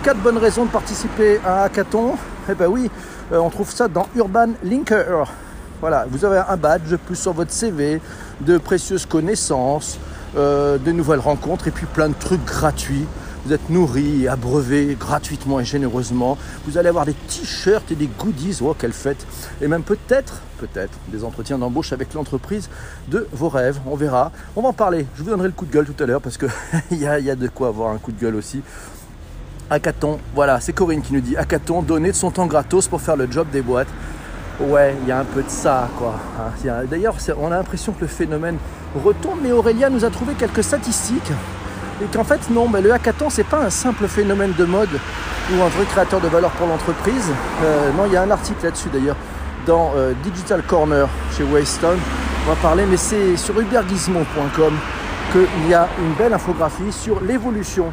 Quatre 0.05 0.21
bonnes 0.21 0.39
raisons 0.39 0.65
de 0.65 0.71
participer 0.71 1.41
à 1.45 1.63
un 1.63 1.65
hackathon. 1.65 2.15
Eh 2.49 2.55
ben 2.55 2.67
oui, 2.69 2.91
euh, 3.33 3.39
on 3.39 3.51
trouve 3.51 3.71
ça 3.71 3.89
dans 3.89 4.07
Urban 4.17 4.51
Linker. 4.63 5.33
Voilà, 5.81 6.07
vous 6.09 6.25
avez 6.25 6.43
un 6.49 6.57
badge 6.57 6.95
plus 7.07 7.17
sur 7.17 7.33
votre 7.33 7.51
CV, 7.51 8.01
de 8.41 8.59
précieuses 8.59 9.07
connaissances, 9.07 9.99
euh, 10.37 10.79
de 10.79 10.93
nouvelles 10.93 11.21
rencontres 11.21 11.69
et 11.69 11.71
puis 11.73 11.87
plein 11.87 12.09
de 12.09 12.15
trucs 12.15 12.45
gratuits. 12.45 13.07
Vous 13.45 13.53
êtes 13.53 13.71
nourri 13.71 14.29
abreuvé 14.29 14.97
gratuitement 14.99 15.59
et 15.59 15.65
généreusement. 15.65 16.39
Vous 16.65 16.79
allez 16.79 16.89
avoir 16.89 17.05
des 17.05 17.15
t-shirts 17.15 17.91
et 17.91 17.97
des 17.97 18.07
goodies. 18.07 18.59
Oh, 18.63 18.75
quelle 18.79 18.93
fête 18.93 19.27
Et 19.61 19.67
même 19.67 19.83
peut-être, 19.83 20.43
peut-être, 20.59 20.97
des 21.09 21.25
entretiens 21.25 21.59
d'embauche 21.59 21.93
avec 21.93 22.15
l'entreprise 22.15 22.71
de 23.09 23.27
vos 23.33 23.49
rêves. 23.49 23.81
On 23.87 23.97
verra. 23.97 24.31
On 24.55 24.63
va 24.63 24.69
en 24.69 24.73
parler. 24.73 25.07
Je 25.17 25.25
vous 25.25 25.31
donnerai 25.31 25.49
le 25.49 25.55
coup 25.55 25.67
de 25.67 25.73
gueule 25.73 25.87
tout 25.87 26.01
à 26.03 26.07
l'heure 26.07 26.21
parce 26.21 26.39
qu'il 26.39 26.49
y, 26.99 27.07
a, 27.07 27.19
y 27.19 27.31
a 27.31 27.35
de 27.35 27.49
quoi 27.49 27.69
avoir 27.69 27.91
un 27.91 27.99
coup 27.99 28.13
de 28.13 28.21
gueule 28.21 28.37
aussi. 28.37 28.63
Hackathon, 29.71 30.21
voilà, 30.35 30.61
c'est 30.61 30.73
Corinne 30.73 31.03
qui 31.03 31.13
nous 31.13 31.21
dit 31.21 31.37
Hackathon, 31.37 31.83
donner 31.83 32.11
de 32.11 32.17
son 32.17 32.31
temps 32.31 32.47
gratos 32.47 32.87
pour 32.87 33.01
faire 33.01 33.17
le 33.17 33.29
job 33.31 33.49
des 33.51 33.63
boîtes. 33.63 33.89
Ouais, 34.61 34.95
il 35.03 35.09
y 35.09 35.11
a 35.11 35.19
un 35.19 35.25
peu 35.25 35.43
de 35.43 35.49
ça, 35.49 35.89
quoi. 35.99 36.15
Hein, 36.39 36.85
d'ailleurs, 36.89 37.17
on 37.41 37.47
a 37.47 37.57
l'impression 37.57 37.93
que 37.93 38.03
le 38.03 38.07
phénomène 38.07 38.59
retombe, 39.03 39.39
mais 39.43 39.51
Aurélia 39.51 39.91
nous 39.91 40.05
a 40.05 40.11
trouvé 40.11 40.35
quelques 40.35 40.63
statistiques. 40.63 41.33
Et 42.03 42.07
qu'en 42.07 42.25
fait, 42.25 42.51
non, 42.51 42.69
mais 42.69 42.81
le 42.81 42.93
hackathon, 42.93 43.31
c'est 43.31 43.45
pas 43.45 43.61
un 43.61 43.71
simple 43.71 44.09
phénomène 44.09 44.53
de 44.59 44.65
mode 44.65 44.89
ou 45.53 45.63
un 45.63 45.69
vrai 45.69 45.85
créateur 45.85 46.21
de 46.21 46.27
valeur 46.27 46.51
pour 46.53 46.67
l'entreprise. 46.67 47.31
Euh, 47.63 47.93
non, 47.97 48.07
il 48.07 48.13
y 48.13 48.17
a 48.17 48.23
un 48.23 48.31
article 48.31 48.65
là-dessus 48.65 48.89
d'ailleurs 48.93 49.17
dans 49.67 49.93
euh, 49.95 50.13
Digital 50.25 50.63
Corner 50.65 51.07
chez 51.37 51.45
Waystone. 51.45 51.99
On 52.45 52.51
va 52.51 52.57
parler, 52.57 52.87
mais 52.87 52.97
c'est 52.97 53.37
sur 53.37 53.59
ubergizmo.com 53.61 54.75
qu'il 55.31 55.71
y 55.71 55.75
a 55.75 55.89
une 56.01 56.15
belle 56.15 56.33
infographie 56.33 56.91
sur 56.91 57.21
l'évolution 57.21 57.93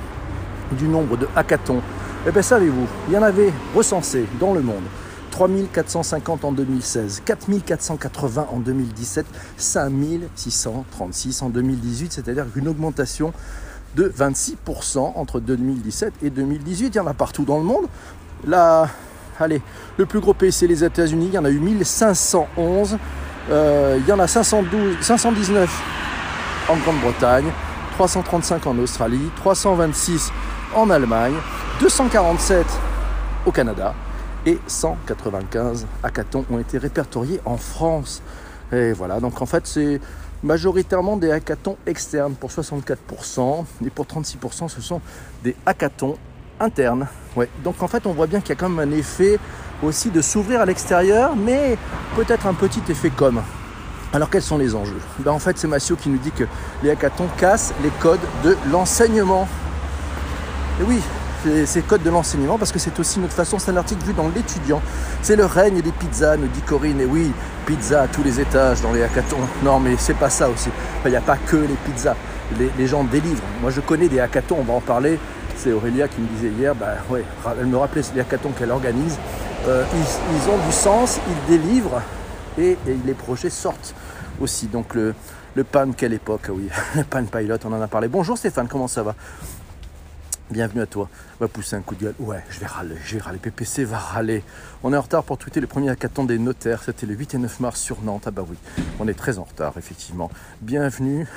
du 0.71 0.87
nombre 0.87 1.15
de 1.15 1.27
hackathons. 1.35 1.77
Et 1.77 2.29
eh 2.29 2.31
bien, 2.31 2.41
savez-vous, 2.41 2.87
il 3.07 3.13
y 3.13 3.17
en 3.17 3.23
avait 3.23 3.53
recensé 3.75 4.25
dans 4.39 4.53
le 4.53 4.61
monde 4.61 4.83
3450 5.29 6.45
en 6.45 6.51
2016, 6.51 7.21
4480 7.23 8.47
en 8.51 8.59
2017, 8.59 9.25
5636 9.55 11.43
en 11.43 11.49
2018, 11.49 12.11
c'est-à-dire 12.11 12.45
une 12.55 12.67
augmentation 12.67 13.31
de 13.95 14.09
26% 14.09 15.13
entre 15.15 15.39
2017 15.39 16.13
et 16.23 16.29
2018. 16.29 16.87
Il 16.87 16.95
y 16.95 16.99
en 16.99 17.07
a 17.07 17.13
partout 17.13 17.45
dans 17.45 17.57
le 17.57 17.63
monde. 17.63 17.85
Là, 18.47 18.87
allez, 19.39 19.61
le 19.97 20.05
plus 20.05 20.19
gros 20.19 20.33
pays, 20.33 20.51
c'est 20.51 20.67
les 20.67 20.83
États-Unis. 20.83 21.27
Il 21.27 21.33
y 21.33 21.37
en 21.37 21.45
a 21.45 21.49
eu 21.49 21.59
1511. 21.59 22.97
Euh, 23.49 23.97
il 23.99 24.07
y 24.07 24.11
en 24.11 24.19
a 24.19 24.27
512, 24.27 24.97
519 25.01 25.69
en 26.69 26.77
Grande-Bretagne, 26.77 27.47
335 27.93 28.67
en 28.67 28.77
Australie, 28.77 29.31
326 29.37 30.31
en 30.75 30.89
Allemagne, 30.91 31.33
247 31.79 32.67
au 33.47 33.51
Canada, 33.51 33.95
et 34.45 34.59
195 34.67 35.87
hackathons 36.03 36.45
ont 36.51 36.59
été 36.59 36.77
répertoriés 36.77 37.41
en 37.43 37.57
France. 37.57 38.21
Et 38.71 38.93
voilà, 38.93 39.19
donc 39.19 39.41
en 39.41 39.47
fait 39.47 39.65
c'est 39.65 39.99
majoritairement 40.43 41.17
des 41.17 41.31
hackathons 41.31 41.77
externes 41.85 42.33
pour 42.33 42.49
64% 42.49 43.65
et 43.85 43.89
pour 43.89 44.05
36% 44.05 44.69
ce 44.69 44.81
sont 44.81 45.01
des 45.43 45.55
hackathons 45.65 46.17
internes. 46.59 47.07
Ouais. 47.35 47.49
Donc 47.63 47.81
en 47.83 47.87
fait 47.87 48.05
on 48.05 48.13
voit 48.13 48.27
bien 48.27 48.39
qu'il 48.39 48.49
y 48.49 48.53
a 48.53 48.55
quand 48.55 48.69
même 48.69 48.91
un 48.91 48.95
effet 48.95 49.39
aussi 49.83 50.09
de 50.09 50.21
s'ouvrir 50.21 50.61
à 50.61 50.65
l'extérieur, 50.65 51.35
mais 51.35 51.77
peut-être 52.15 52.47
un 52.47 52.53
petit 52.53 52.81
effet 52.89 53.09
com. 53.09 53.41
Alors 54.11 54.29
quels 54.29 54.41
sont 54.41 54.57
les 54.57 54.75
enjeux? 54.75 54.99
Ben, 55.19 55.31
En 55.31 55.39
fait, 55.39 55.57
c'est 55.57 55.67
Massio 55.67 55.95
qui 55.95 56.09
nous 56.09 56.17
dit 56.17 56.31
que 56.31 56.45
les 56.83 56.89
hackathons 56.89 57.29
cassent 57.37 57.73
les 57.83 57.91
codes 57.99 58.19
de 58.43 58.57
l'enseignement. 58.71 59.47
Et 60.81 60.83
oui, 60.83 60.99
ces 61.65 61.81
codes 61.81 62.03
de 62.03 62.09
l'enseignement 62.09 62.57
parce 62.57 62.71
que 62.71 62.79
c'est 62.79 62.99
aussi 62.99 63.19
notre 63.19 63.33
façon, 63.33 63.59
c'est 63.59 63.71
un 63.71 63.77
article 63.77 64.05
vu 64.05 64.13
dans 64.13 64.27
l'étudiant. 64.27 64.81
C'est 65.21 65.35
le 65.35 65.45
règne 65.45 65.81
des 65.81 65.91
pizzas, 65.91 66.37
nous 66.37 66.47
dit 66.47 66.61
Corinne. 66.61 66.99
Et 67.01 67.05
oui, 67.05 67.31
pizza 67.65 68.03
à 68.03 68.07
tous 68.07 68.23
les 68.23 68.39
étages 68.39 68.81
dans 68.81 68.91
les 68.91 69.03
hackathons. 69.03 69.37
Non, 69.63 69.79
mais 69.79 69.95
c'est 69.97 70.15
pas 70.15 70.29
ça 70.29 70.49
aussi. 70.49 70.69
Il 71.05 71.11
n'y 71.11 71.17
a 71.17 71.21
pas 71.21 71.37
que 71.37 71.57
les 71.57 71.75
pizzas. 71.85 72.15
Les, 72.77 72.87
gens 72.87 73.03
délivrent. 73.03 73.43
Moi, 73.61 73.69
je 73.69 73.79
connais 73.79 74.07
des 74.07 74.19
hackathons, 74.19 74.57
on 74.59 74.63
va 74.63 74.73
en 74.73 74.81
parler. 74.81 75.19
C'est 75.55 75.71
Aurélia 75.71 76.07
qui 76.07 76.19
me 76.21 76.27
disait 76.27 76.49
hier, 76.49 76.73
bah 76.73 76.95
ouais, 77.09 77.23
elle 77.59 77.67
me 77.67 77.77
rappelait 77.77 78.01
les 78.15 78.21
hackathons 78.21 78.51
qu'elle 78.57 78.71
organise. 78.71 79.17
Euh, 79.67 79.83
ils, 79.93 80.49
ont 80.49 80.57
du 80.65 80.71
sens, 80.71 81.19
ils 81.27 81.57
délivrent 81.57 82.01
et, 82.57 82.77
les 83.05 83.13
projets 83.13 83.49
sortent 83.49 83.93
aussi. 84.41 84.67
Donc 84.67 84.95
le, 84.95 85.13
le 85.55 85.63
PAN, 85.63 85.91
quelle 85.95 86.13
époque, 86.13 86.43
ah 86.47 86.53
oui, 86.53 86.69
le 86.95 87.03
PAN 87.03 87.25
Pilot, 87.25 87.57
on 87.65 87.73
en 87.73 87.81
a 87.81 87.87
parlé. 87.87 88.07
Bonjour 88.07 88.37
Stéphane, 88.37 88.67
comment 88.67 88.87
ça 88.87 89.03
va? 89.03 89.15
Bienvenue 90.51 90.81
à 90.81 90.87
toi. 90.87 91.07
Va 91.39 91.47
pousser 91.47 91.75
un 91.75 91.81
coup 91.81 91.93
de 91.93 92.05
gueule. 92.05 92.15
Ouais, 92.17 92.43
je 92.49 92.59
vais 92.59 92.65
râler, 92.65 92.95
je 93.05 93.15
vais 93.15 93.21
râler. 93.21 93.37
PPC 93.37 93.83
va 93.83 93.99
râler. 93.99 94.43
On 94.81 94.91
est 94.91 94.97
en 94.97 95.01
retard 95.01 95.23
pour 95.23 95.37
tweeter 95.37 95.61
le 95.61 95.67
premier 95.67 95.91
hackathon 95.91 96.23
des 96.23 96.39
notaires. 96.39 96.81
C'était 96.83 97.05
le 97.05 97.13
8 97.13 97.35
et 97.35 97.37
9 97.37 97.59
mars 97.59 97.79
sur 97.79 98.01
Nantes. 98.01 98.23
Ah 98.25 98.31
bah 98.31 98.43
oui, 98.49 98.57
on 98.99 99.07
est 99.07 99.13
très 99.13 99.37
en 99.37 99.43
retard, 99.43 99.73
effectivement. 99.77 100.31
Bienvenue 100.59 101.27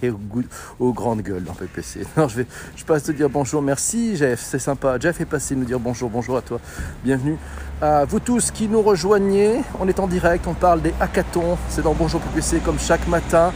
aux 0.80 0.92
grandes 0.94 1.20
gueules 1.20 1.44
dans 1.44 1.52
PPC. 1.52 2.06
Non, 2.16 2.26
je 2.28 2.40
je 2.76 2.84
passe 2.84 3.02
te 3.02 3.12
dire 3.12 3.28
bonjour. 3.28 3.60
Merci, 3.60 4.16
Jeff. 4.16 4.40
C'est 4.42 4.58
sympa. 4.58 4.98
Jeff 4.98 5.20
est 5.20 5.26
passé 5.26 5.54
nous 5.54 5.66
dire 5.66 5.78
bonjour. 5.78 6.08
Bonjour 6.08 6.38
à 6.38 6.42
toi. 6.42 6.60
Bienvenue 7.04 7.36
à 7.82 8.06
vous 8.06 8.20
tous 8.20 8.50
qui 8.50 8.68
nous 8.68 8.80
rejoignez. 8.80 9.60
On 9.80 9.86
est 9.86 10.00
en 10.00 10.06
direct. 10.06 10.46
On 10.46 10.54
parle 10.54 10.80
des 10.80 10.94
hackathons. 10.98 11.58
C'est 11.68 11.82
dans 11.82 11.92
Bonjour 11.92 12.22
PPC 12.22 12.60
comme 12.60 12.78
chaque 12.78 13.06
matin. 13.06 13.52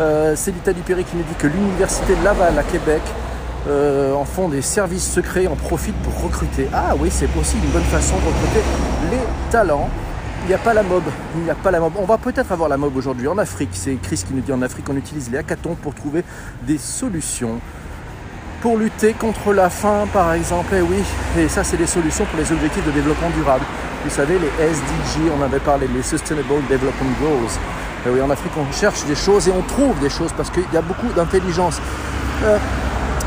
Euh, 0.00 0.34
c'est 0.34 0.50
l'Italie 0.50 0.82
Perry 0.84 1.04
qui 1.04 1.16
nous 1.16 1.22
dit 1.22 1.34
que 1.38 1.46
l'université 1.46 2.16
de 2.16 2.24
Laval 2.24 2.58
à 2.58 2.64
Québec 2.64 3.02
euh, 3.68 4.14
en 4.14 4.24
font 4.24 4.48
des 4.48 4.62
services 4.62 5.10
secrets, 5.10 5.46
en 5.46 5.56
profitent 5.56 6.00
pour 6.02 6.22
recruter. 6.22 6.68
Ah 6.72 6.94
oui, 6.98 7.10
c'est 7.12 7.28
aussi 7.38 7.56
une 7.62 7.70
bonne 7.70 7.82
façon 7.82 8.16
de 8.16 8.26
recruter 8.26 8.60
les 9.10 9.50
talents. 9.50 9.88
Il 10.44 10.48
n'y 10.48 10.54
a 10.54 10.58
pas 10.58 10.72
la 10.72 10.82
mob, 10.82 11.02
il 11.34 11.42
n'y 11.42 11.50
a 11.50 11.54
pas 11.54 11.70
la 11.70 11.80
mob. 11.80 11.92
On 11.98 12.04
va 12.04 12.16
peut-être 12.16 12.52
avoir 12.52 12.68
la 12.68 12.76
mob 12.76 12.96
aujourd'hui 12.96 13.28
en 13.28 13.36
Afrique. 13.36 13.70
C'est 13.72 13.96
Chris 13.96 14.22
qui 14.26 14.32
nous 14.32 14.40
dit 14.40 14.52
en 14.52 14.62
Afrique, 14.62 14.86
on 14.88 14.96
utilise 14.96 15.30
les 15.30 15.38
hackathons 15.38 15.74
pour 15.74 15.94
trouver 15.94 16.24
des 16.62 16.78
solutions. 16.78 17.60
Pour 18.62 18.76
lutter 18.76 19.12
contre 19.12 19.52
la 19.52 19.70
faim, 19.70 20.08
par 20.12 20.32
exemple, 20.32 20.74
et 20.74 20.78
eh 20.78 20.82
oui, 20.82 21.02
et 21.38 21.48
ça 21.48 21.62
c'est 21.62 21.76
des 21.76 21.86
solutions 21.86 22.24
pour 22.24 22.38
les 22.40 22.50
objectifs 22.50 22.84
de 22.84 22.90
développement 22.90 23.30
durable. 23.30 23.64
Vous 24.04 24.10
savez, 24.10 24.38
les 24.38 24.64
SDG, 24.64 25.30
on 25.38 25.42
avait 25.42 25.60
parlé, 25.60 25.86
les 25.94 26.02
Sustainable 26.02 26.48
Development 26.68 27.12
Goals. 27.20 27.52
Et 28.04 28.08
eh 28.08 28.10
oui, 28.10 28.20
en 28.20 28.30
Afrique, 28.30 28.52
on 28.56 28.72
cherche 28.72 29.04
des 29.04 29.14
choses 29.14 29.48
et 29.48 29.52
on 29.52 29.62
trouve 29.62 29.98
des 30.00 30.10
choses 30.10 30.32
parce 30.36 30.50
qu'il 30.50 30.64
y 30.72 30.76
a 30.76 30.82
beaucoup 30.82 31.12
d'intelligence. 31.14 31.80
Euh, 32.44 32.58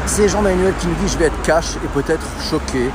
c'est 0.06 0.28
Jean-Manuel 0.28 0.74
qui 0.80 0.88
nous 0.88 0.96
dit 0.96 1.08
je 1.08 1.18
vais 1.18 1.26
être 1.26 1.42
cash 1.44 1.76
et 1.84 1.88
peut-être 1.94 2.26
choqué. 2.50 2.90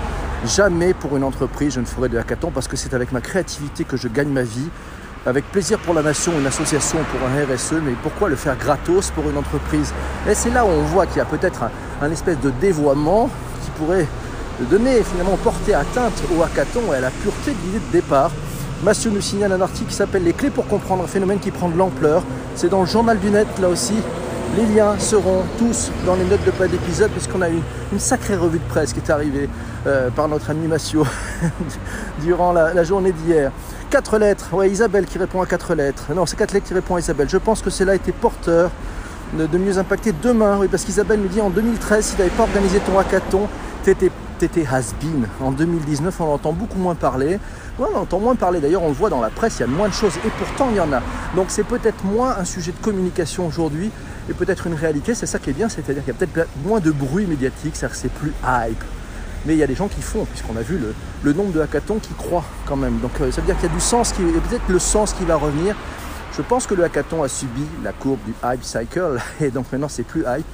Jamais 0.44 0.94
pour 0.94 1.16
une 1.16 1.24
entreprise 1.24 1.74
je 1.74 1.80
ne 1.80 1.86
ferai 1.86 2.08
de 2.08 2.18
hackathon 2.18 2.50
parce 2.50 2.68
que 2.68 2.76
c'est 2.76 2.94
avec 2.94 3.12
ma 3.12 3.20
créativité 3.20 3.84
que 3.84 3.96
je 3.96 4.08
gagne 4.08 4.28
ma 4.28 4.42
vie. 4.42 4.68
Avec 5.26 5.44
plaisir 5.50 5.78
pour 5.80 5.92
la 5.92 6.02
nation, 6.02 6.32
une 6.38 6.46
association 6.46 6.98
pour 7.10 7.28
un 7.28 7.54
RSE, 7.54 7.82
mais 7.84 7.92
pourquoi 8.00 8.28
le 8.28 8.36
faire 8.36 8.56
gratos 8.56 9.10
pour 9.10 9.28
une 9.28 9.36
entreprise? 9.36 9.92
Et 10.30 10.34
c'est 10.34 10.50
là 10.50 10.64
où 10.64 10.68
on 10.68 10.82
voit 10.82 11.06
qu'il 11.06 11.16
y 11.16 11.20
a 11.20 11.24
peut-être 11.24 11.64
un, 12.00 12.10
espèce 12.12 12.38
de 12.38 12.50
dévoiement 12.50 13.28
qui 13.64 13.70
pourrait 13.72 14.06
donner 14.70 15.02
finalement 15.02 15.36
porter 15.36 15.74
atteinte 15.74 16.22
au 16.36 16.42
hackathon 16.42 16.92
et 16.92 16.96
à 16.96 17.00
la 17.00 17.10
pureté 17.10 17.50
de 17.50 17.56
l'idée 17.66 17.80
de 17.86 17.92
départ. 17.92 18.30
Mathieu 18.84 19.10
nous 19.10 19.20
signale 19.20 19.52
un 19.52 19.60
article 19.60 19.88
qui 19.88 19.96
s'appelle 19.96 20.22
Les 20.22 20.32
clés 20.32 20.50
pour 20.50 20.68
comprendre 20.68 21.02
un 21.02 21.08
phénomène 21.08 21.40
qui 21.40 21.50
prend 21.50 21.68
de 21.68 21.76
l'ampleur. 21.76 22.22
C'est 22.54 22.68
dans 22.68 22.80
le 22.80 22.86
journal 22.86 23.18
du 23.18 23.30
net 23.30 23.48
là 23.60 23.68
aussi. 23.68 23.94
Les 24.56 24.64
liens 24.74 24.98
seront 24.98 25.42
tous 25.58 25.90
dans 26.06 26.14
les 26.14 26.24
notes 26.24 26.44
de 26.46 26.50
pas 26.50 26.66
d'épisode 26.66 27.10
puisqu'on 27.10 27.42
a 27.42 27.50
eu 27.50 27.60
une 27.92 28.00
sacrée 28.00 28.36
revue 28.36 28.58
de 28.58 28.64
presse 28.64 28.94
qui 28.94 29.00
est 29.00 29.10
arrivée 29.10 29.50
euh, 29.86 30.08
par 30.08 30.28
notre 30.28 30.48
animation 30.48 31.02
durant 32.22 32.52
la, 32.52 32.82
journée 32.82 33.12
d'hier. 33.12 33.52
Quatre 33.90 34.18
lettres, 34.18 34.54
ouais 34.54 34.70
Isabelle 34.70 35.04
qui 35.04 35.18
répond 35.18 35.42
à 35.42 35.46
quatre 35.46 35.74
lettres. 35.74 36.06
Non, 36.14 36.24
c'est 36.24 36.36
quatre 36.36 36.54
lettres 36.54 36.68
qui 36.68 36.72
répond 36.72 36.96
à 36.96 37.00
Isabelle. 37.00 37.28
Je 37.28 37.36
pense 37.36 37.60
que 37.60 37.68
cela 37.68 37.92
a 37.92 37.94
été 37.96 38.12
porteur 38.12 38.70
de, 39.34 39.58
mieux 39.58 39.76
impacter 39.76 40.14
demain, 40.22 40.56
oui, 40.58 40.68
parce 40.68 40.84
qu'Isabelle 40.84 41.20
nous 41.20 41.28
dit 41.28 41.42
en 41.42 41.50
2013, 41.50 42.04
si 42.04 42.14
tu 42.14 42.22
n'avais 42.22 42.34
pas 42.34 42.44
organisé 42.44 42.78
ton 42.78 42.98
hackathon, 42.98 43.48
t'étais 44.38 44.60
Tété 44.62 44.74
has-been. 44.74 45.26
En 45.40 45.50
2019, 45.50 46.20
on 46.20 46.34
entend 46.34 46.52
beaucoup 46.52 46.78
moins 46.78 46.94
parler. 46.94 47.38
on 47.78 47.96
entend 47.96 48.20
moins 48.20 48.34
parler. 48.34 48.60
D'ailleurs, 48.60 48.82
on 48.82 48.88
le 48.88 48.94
voit 48.94 49.10
dans 49.10 49.20
la 49.20 49.30
presse, 49.30 49.56
il 49.58 49.60
y 49.60 49.64
a 49.64 49.66
moins 49.66 49.88
de 49.88 49.94
choses. 49.94 50.16
Et 50.24 50.30
pourtant, 50.38 50.68
il 50.70 50.76
y 50.76 50.80
en 50.80 50.92
a. 50.92 51.00
Donc, 51.34 51.46
c'est 51.48 51.64
peut-être 51.64 52.04
moins 52.04 52.36
un 52.38 52.44
sujet 52.44 52.72
de 52.72 52.78
communication 52.78 53.46
aujourd'hui 53.46 53.90
et 54.28 54.34
peut-être 54.34 54.66
une 54.66 54.74
réalité. 54.74 55.14
C'est 55.14 55.26
ça 55.26 55.38
qui 55.38 55.50
est 55.50 55.54
bien, 55.54 55.68
c'est-à-dire 55.68 56.04
qu'il 56.04 56.12
y 56.12 56.16
a 56.16 56.26
peut-être 56.26 56.48
moins 56.64 56.80
de 56.80 56.90
bruit 56.90 57.26
médiatique, 57.26 57.76
c'est-à-dire 57.76 57.96
que 57.96 58.02
c'est 58.02 58.12
plus 58.12 58.32
hype. 58.44 58.84
Mais 59.46 59.54
il 59.54 59.58
y 59.58 59.62
a 59.62 59.66
des 59.66 59.76
gens 59.76 59.88
qui 59.88 60.02
font, 60.02 60.24
puisqu'on 60.24 60.56
a 60.56 60.62
vu 60.62 60.78
le, 61.22 61.32
nombre 61.32 61.52
de 61.52 61.60
hackathons 61.60 61.98
qui 61.98 62.12
croient 62.14 62.44
quand 62.66 62.76
même. 62.76 62.98
Donc, 62.98 63.12
euh, 63.20 63.30
ça 63.30 63.40
veut 63.40 63.46
dire 63.46 63.56
qu'il 63.56 63.68
y 63.68 63.72
a 63.72 63.74
du 63.74 63.80
sens, 63.80 64.12
qui, 64.12 64.22
peut-être 64.22 64.68
le 64.68 64.78
sens 64.78 65.12
qui 65.12 65.24
va 65.24 65.36
revenir. 65.36 65.76
Je 66.36 66.42
pense 66.42 66.66
que 66.66 66.74
le 66.74 66.84
hackathon 66.84 67.22
a 67.22 67.28
subi 67.28 67.62
la 67.82 67.92
courbe 67.92 68.18
du 68.26 68.34
hype 68.44 68.62
cycle, 68.62 69.18
et 69.40 69.50
donc 69.50 69.66
maintenant, 69.72 69.88
c'est 69.88 70.02
plus 70.02 70.24
hype. 70.26 70.46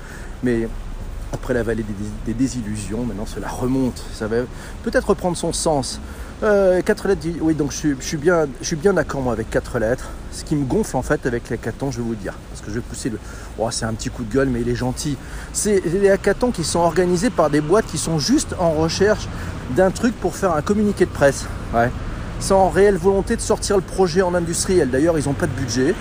Mais 0.42 0.68
après 1.32 1.54
la 1.54 1.62
vallée 1.62 1.84
des, 2.26 2.34
désillusions, 2.34 3.04
maintenant 3.04 3.26
cela 3.26 3.48
remonte, 3.48 4.02
ça 4.12 4.26
va 4.26 4.36
peut-être 4.82 5.08
reprendre 5.08 5.36
son 5.36 5.52
sens. 5.52 6.00
Euh, 6.42 6.82
quatre 6.82 7.06
lettres, 7.06 7.26
oui, 7.40 7.54
donc 7.54 7.72
je, 7.72 7.94
suis 8.00 8.16
bien, 8.16 8.46
bien 8.72 8.92
d'accord 8.92 9.22
moi 9.22 9.32
avec 9.32 9.48
quatre 9.48 9.78
lettres. 9.78 10.10
Ce 10.32 10.44
qui 10.44 10.56
me 10.56 10.64
gonfle 10.64 10.96
en 10.96 11.02
fait 11.02 11.24
avec 11.26 11.50
les 11.50 11.58
je 11.58 11.96
vais 11.96 12.02
vous 12.02 12.14
dire, 12.14 12.34
parce 12.50 12.60
que 12.60 12.70
je 12.70 12.76
vais 12.76 12.80
pousser 12.80 13.10
le. 13.10 13.18
Oh, 13.58 13.70
c'est 13.70 13.84
un 13.84 13.94
petit 13.94 14.10
coup 14.10 14.24
de 14.24 14.32
gueule, 14.32 14.48
mais 14.48 14.60
il 14.60 14.68
est 14.68 14.74
gentil. 14.74 15.16
C'est 15.52 15.80
les 15.80 16.10
hackathons 16.10 16.50
qui 16.50 16.64
sont 16.64 16.80
organisés 16.80 17.30
par 17.30 17.48
des 17.48 17.60
boîtes 17.60 17.86
qui 17.86 17.98
sont 17.98 18.18
juste 18.18 18.54
en 18.58 18.72
recherche 18.72 19.28
d'un 19.76 19.90
truc 19.90 20.14
pour 20.20 20.34
faire 20.34 20.52
un 20.52 20.62
communiqué 20.62 21.04
de 21.06 21.10
presse. 21.10 21.46
Ouais. 21.74 21.90
Sans 22.40 22.68
réelle 22.70 22.96
volonté 22.96 23.36
de 23.36 23.40
sortir 23.40 23.76
le 23.76 23.82
projet 23.82 24.22
en 24.22 24.34
industriel. 24.34 24.90
D'ailleurs, 24.90 25.18
ils 25.18 25.26
n'ont 25.26 25.34
pas 25.34 25.46
de 25.46 25.52
budget. 25.52 25.94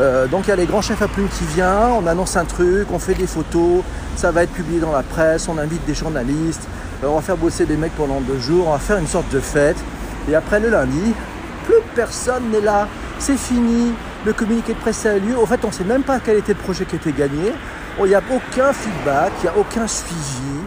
Euh, 0.00 0.28
donc 0.28 0.46
il 0.46 0.50
y 0.50 0.52
a 0.52 0.56
les 0.56 0.66
grands 0.66 0.80
chefs 0.80 1.02
à 1.02 1.08
plume 1.08 1.28
qui 1.28 1.44
viennent, 1.44 1.92
on 2.00 2.06
annonce 2.06 2.36
un 2.36 2.44
truc, 2.44 2.86
on 2.92 3.00
fait 3.00 3.14
des 3.14 3.26
photos, 3.26 3.82
ça 4.16 4.30
va 4.30 4.44
être 4.44 4.52
publié 4.52 4.78
dans 4.78 4.92
la 4.92 5.02
presse, 5.02 5.48
on 5.48 5.58
invite 5.58 5.84
des 5.86 5.94
journalistes, 5.94 6.62
euh, 7.02 7.08
on 7.08 7.16
va 7.16 7.20
faire 7.20 7.36
bosser 7.36 7.66
des 7.66 7.76
mecs 7.76 7.96
pendant 7.96 8.20
deux 8.20 8.38
jours, 8.38 8.68
on 8.68 8.72
va 8.72 8.78
faire 8.78 8.98
une 8.98 9.08
sorte 9.08 9.28
de 9.32 9.40
fête. 9.40 9.76
Et 10.30 10.34
après 10.36 10.60
le 10.60 10.68
lundi, 10.68 11.14
plus 11.64 11.82
personne 11.96 12.50
n'est 12.50 12.60
là, 12.60 12.86
c'est 13.18 13.36
fini, 13.36 13.92
le 14.24 14.32
communiqué 14.32 14.74
de 14.74 14.78
presse 14.78 15.04
a 15.04 15.18
lieu. 15.18 15.36
En 15.36 15.46
fait, 15.46 15.64
on 15.64 15.68
ne 15.68 15.72
sait 15.72 15.84
même 15.84 16.02
pas 16.02 16.20
quel 16.20 16.38
était 16.38 16.52
le 16.52 16.58
projet 16.58 16.84
qui 16.84 16.96
était 16.96 17.12
gagné. 17.12 17.52
Il 17.98 18.06
n'y 18.06 18.14
a 18.14 18.22
aucun 18.30 18.72
feedback, 18.72 19.32
il 19.40 19.42
n'y 19.44 19.48
a 19.48 19.58
aucun 19.58 19.88
suivi. 19.88 20.60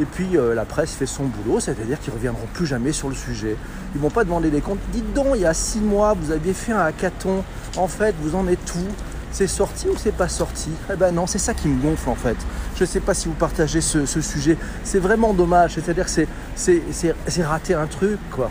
Et 0.00 0.06
puis 0.06 0.36
euh, 0.36 0.54
la 0.54 0.64
presse 0.64 0.92
fait 0.92 1.04
son 1.04 1.24
boulot, 1.24 1.60
c'est-à-dire 1.60 2.00
qu'ils 2.00 2.12
ne 2.12 2.18
reviendront 2.18 2.46
plus 2.54 2.64
jamais 2.64 2.92
sur 2.92 3.10
le 3.10 3.14
sujet. 3.14 3.56
Ils 3.94 3.98
ne 3.98 4.02
vont 4.02 4.10
pas 4.10 4.24
demander 4.24 4.48
des 4.48 4.62
comptes. 4.62 4.78
Dites 4.92 5.12
donc, 5.12 5.26
il 5.34 5.42
y 5.42 5.46
a 5.46 5.52
six 5.52 5.80
mois, 5.80 6.14
vous 6.18 6.32
aviez 6.32 6.54
fait 6.54 6.72
un 6.72 6.80
hackathon. 6.80 7.44
En 7.76 7.88
fait, 7.88 8.14
vous 8.20 8.34
en 8.34 8.46
êtes 8.48 8.64
tout. 8.64 8.88
C'est 9.32 9.46
sorti 9.46 9.86
ou 9.88 9.94
c'est 9.96 10.14
pas 10.14 10.28
sorti? 10.28 10.70
Eh 10.92 10.96
ben 10.96 11.12
non, 11.12 11.28
c'est 11.28 11.38
ça 11.38 11.54
qui 11.54 11.68
me 11.68 11.80
gonfle 11.80 12.08
en 12.08 12.16
fait. 12.16 12.36
Je 12.76 12.82
ne 12.82 12.88
sais 12.88 12.98
pas 12.98 13.14
si 13.14 13.28
vous 13.28 13.34
partagez 13.34 13.80
ce, 13.80 14.04
sujet. 14.04 14.56
C'est 14.82 14.98
vraiment 14.98 15.32
dommage. 15.32 15.74
C'est-à-dire 15.74 16.06
que 16.06 16.26
c'est 16.56 17.42
rater 17.44 17.74
un 17.74 17.86
truc, 17.86 18.18
quoi. 18.32 18.50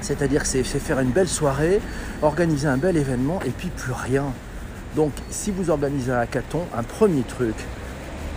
C'est-à-dire 0.00 0.42
que 0.42 0.48
c'est 0.48 0.64
faire 0.64 0.98
une 0.98 1.10
belle 1.10 1.28
soirée, 1.28 1.80
organiser 2.20 2.66
un 2.66 2.76
bel 2.76 2.96
événement 2.96 3.38
et 3.46 3.50
puis 3.50 3.68
plus 3.68 3.92
rien. 3.92 4.24
Donc 4.96 5.12
si 5.30 5.52
vous 5.52 5.70
organisez 5.70 6.10
un 6.10 6.18
hackathon, 6.18 6.62
un 6.76 6.82
premier 6.82 7.22
truc, 7.22 7.54